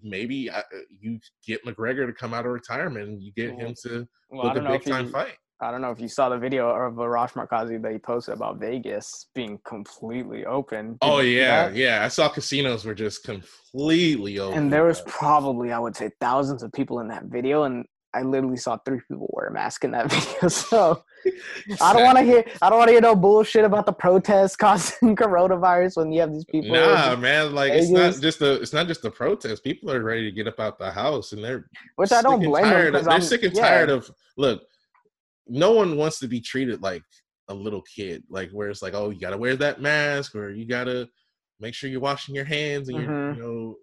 [0.03, 0.61] maybe uh,
[0.99, 4.63] you get mcgregor to come out of retirement and you get him to Well, book
[4.63, 7.81] a big time fight I don't know if you saw the video of Arash Markazi
[7.81, 10.89] that he posted about Vegas being completely open.
[10.91, 15.71] Did oh yeah yeah i saw casinos were just completely open And there was probably,
[15.71, 19.29] I would say, thousands of people in that video, and I literally saw three people
[19.33, 20.47] wear a mask in that video.
[20.47, 21.03] So
[21.81, 24.55] I don't want to hear, I don't want to hear no bullshit about the protests
[24.65, 26.75] causing coronavirus when you have these people.
[26.75, 29.63] Nah, man, like it's not just the it's not just the protest.
[29.63, 32.65] People are ready to get up out the house, and they're which I don't blame
[32.65, 32.95] them.
[32.95, 34.61] of- They're I'm- sick and yeah, tired of look.
[35.49, 37.03] No one wants to be treated like
[37.49, 40.65] a little kid, like where it's like, oh, you gotta wear that mask, or you
[40.67, 41.07] gotta
[41.59, 43.35] make sure you're washing your hands, and Mhm.
[43.35, 43.75] you know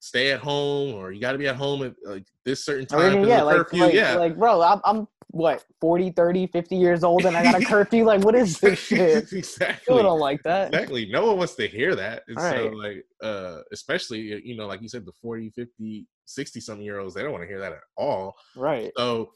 [0.00, 3.24] stay at home, or you gotta be at home at like this certain I time.
[3.28, 3.82] yeah, like, curfew.
[3.84, 7.54] like, yeah, like, bro, I'm, I'm what 40, 30, 50 years old, and I got
[7.54, 8.04] a curfew.
[8.04, 9.28] Like, what is this shit?
[9.32, 10.02] exactly.
[10.02, 10.68] Don't like that.
[10.68, 12.74] exactly no one wants to hear that and so Right.
[12.74, 17.14] like uh especially you know like you said the 40 50 60 something year olds
[17.14, 18.92] they don't want to hear that at all Right.
[18.96, 19.30] so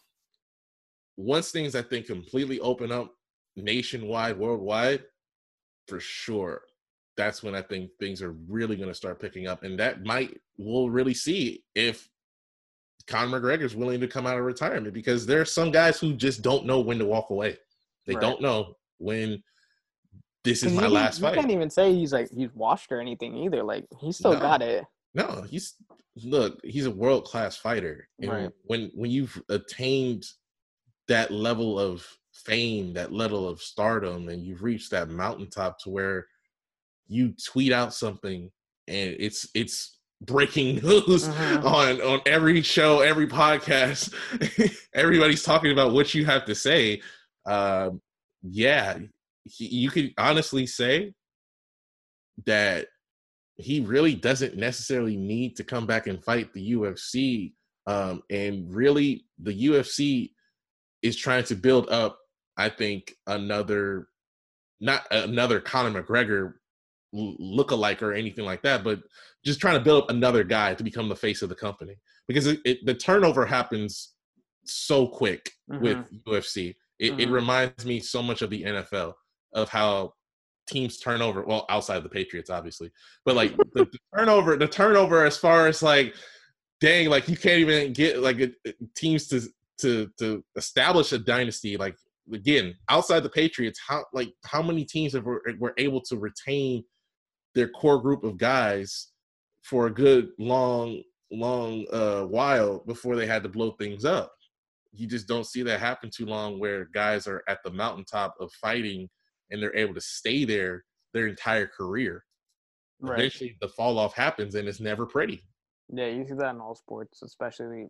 [1.17, 3.15] once things i think completely open up
[3.57, 5.03] nationwide worldwide
[5.89, 6.63] for sure
[7.17, 10.41] that's when i think things are really going to start picking up and that might
[10.59, 12.09] we'll really see if
[13.07, 16.41] Conor McGregor's willing to come out of retirement because there are some guys who just
[16.41, 17.59] don't know when to walk away.
[18.07, 18.21] They Right.
[18.23, 19.43] don't know when
[20.43, 21.35] this is my you, last you fight.
[21.35, 23.63] can't even say he's like he's washed or anything either.
[23.63, 24.41] Like he still No.
[24.41, 24.87] got it.
[25.13, 25.75] No, he's
[26.25, 28.09] look, he's a world class fighter.
[28.21, 28.51] And Right.
[28.63, 30.25] when when you've attained
[31.09, 36.27] that level of fame, that level of stardom, and you've reached that mountaintop to where
[37.07, 38.51] you tweet out something
[38.89, 41.65] and it's it's breaking news Mhm.
[41.65, 44.13] on on every show, every podcast.
[44.95, 47.03] Everybody's talking about what you have to say.
[47.47, 48.01] Um,
[48.43, 48.99] yeah,
[49.45, 51.13] he, you could honestly say
[52.47, 52.87] that
[53.57, 57.53] he really doesn't necessarily need to come back and fight the UFC.
[57.87, 60.31] Um, and really, the UFC
[61.05, 62.19] is trying to build up,
[62.57, 64.09] I think, another,
[64.81, 66.55] not another Conor McGregor
[67.15, 69.01] lookalike or anything like that, but
[69.45, 71.95] just trying to build up another guy to become the face of the company
[72.27, 74.15] because it, it, the turnover happens
[74.65, 76.75] so quick with UFC.
[76.99, 77.33] It, it Mhm.
[77.33, 79.13] reminds me so much of the NFL
[79.53, 80.15] of how
[80.67, 81.43] teams turn over.
[81.45, 82.91] Well, outside of the Patriots, obviously,
[83.27, 86.15] but like the, the turnover, the turnover as far as like,
[86.81, 89.43] dang, like you can't even get like it- it- teams to
[89.81, 91.77] to to establish a dynasty.
[91.77, 91.97] Like
[92.33, 96.85] again, outside the Patriots, how like how many teams have were, were able to retain
[97.55, 99.13] their core group of guys
[99.63, 104.33] for a good long long uh while before they had to blow things up
[104.93, 108.53] you just don't see that happen too long where guys are at the mountaintop of
[108.53, 109.09] fighting
[109.51, 112.25] and they're able to stay there their entire career
[113.01, 113.19] Right.
[113.19, 115.43] eventually the fall off happens and it's never pretty
[115.93, 117.87] Yeah, you see that in all sports, especially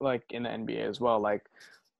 [0.00, 1.20] like in the NBA as well.
[1.20, 1.44] Like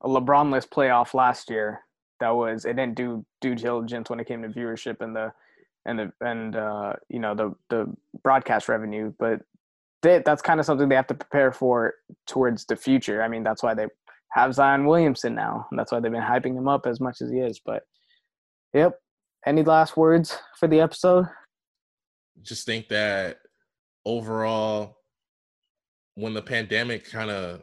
[0.02, 1.80] a LeBron-less playoff last year,
[2.20, 5.32] that was it didn't do due diligence when it came to viewership and the
[5.86, 7.92] and the and uh, you know the the
[8.22, 9.40] broadcast revenue, but
[10.02, 11.94] they, that's kind of something they have to prepare for
[12.26, 13.22] towards the future.
[13.22, 13.86] I mean, that's why they
[14.30, 17.30] have Zion Williamson now, and that's why they've been hyping him up as much as
[17.30, 17.60] he is.
[17.64, 17.84] But
[18.72, 18.98] yep.
[19.46, 21.26] Any last words for the episode?
[22.42, 23.38] just think that
[24.04, 24.98] overall
[26.14, 27.62] when the pandemic kind of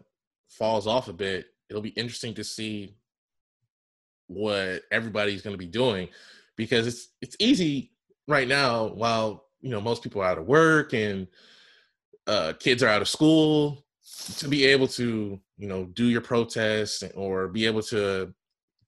[0.51, 2.95] falls off a bit it'll be interesting to see
[4.27, 6.07] what everybody's going to be doing
[6.55, 7.91] because it's it's easy
[8.27, 11.27] right now while you know most people are out of work and
[12.27, 13.83] uh, kids are out of school
[14.37, 18.33] to be able to you know do your protests or be able to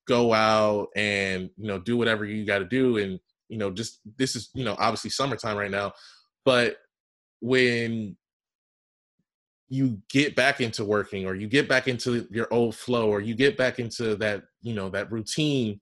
[0.08, 4.00] go out and you know do whatever you got to do and you know just
[4.18, 5.92] this is you know obviously summertime right now
[6.46, 6.78] but
[7.42, 8.16] when
[9.70, 13.34] you get back into working or you get back into your old flow or you
[13.34, 15.80] get back into that you know that routine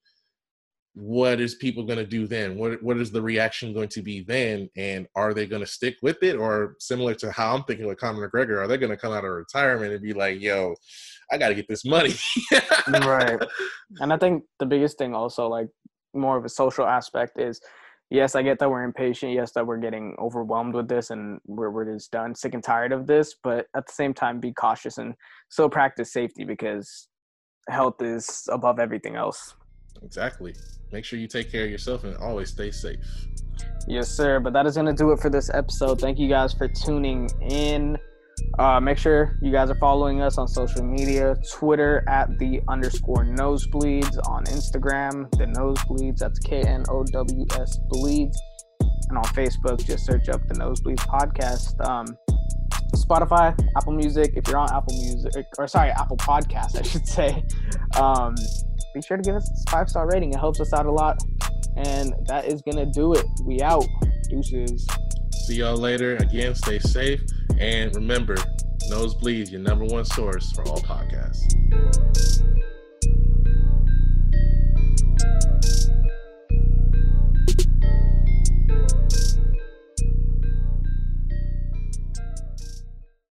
[0.93, 2.57] what is people going to do then?
[2.57, 4.69] What what is the reaction going to be then?
[4.75, 6.35] And are they going to stick with it?
[6.35, 9.23] Or similar to how i'm thinking with Conor McGregor are they going to come out
[9.23, 10.75] of retirement and be like yo
[11.31, 12.13] i got to get this money.
[12.87, 13.39] Right.
[13.99, 15.67] And i think the biggest thing also like
[16.13, 17.59] more of a social aspect is
[18.11, 21.71] yes i get that we're impatient yes that we're getting overwhelmed with this and we're,
[21.71, 24.99] we're just done sick and tired of this but at the same time be cautious
[24.99, 25.15] and
[25.49, 27.07] still practice safety because
[27.69, 29.55] health is above everything else
[30.03, 30.53] exactly
[30.91, 33.27] make sure you take care of yourself and always stay safe
[33.87, 34.39] Yes, sir.
[34.39, 35.99] But that is going to do it for this episode.
[35.99, 37.97] Thank you guys for tuning in.
[38.59, 43.25] Uh, make sure you guys are following us on social media Twitter at the underscore
[43.25, 46.17] knowsbleeds, on Instagram, the knowsbleeds.
[46.17, 48.39] That's K N O W S bleeds.
[49.09, 51.85] And on Facebook, just search up the Knowsbleeds Podcast.
[51.85, 52.05] Um,
[52.95, 57.43] Spotify, Apple Music, if you're on Apple Music, or sorry, Apple Podcast, I should say,
[57.99, 58.35] um,
[58.93, 60.31] be sure to give us a five star rating.
[60.31, 61.17] It helps us out a lot.
[61.77, 63.25] And that is going to do it.
[63.45, 63.85] We out.
[64.29, 64.87] Deuces.
[65.45, 66.17] See y'all later.
[66.17, 67.21] Again, stay safe.
[67.59, 68.35] And remember,
[68.91, 71.41] Knowsbleeds, your number one source for all podcasts.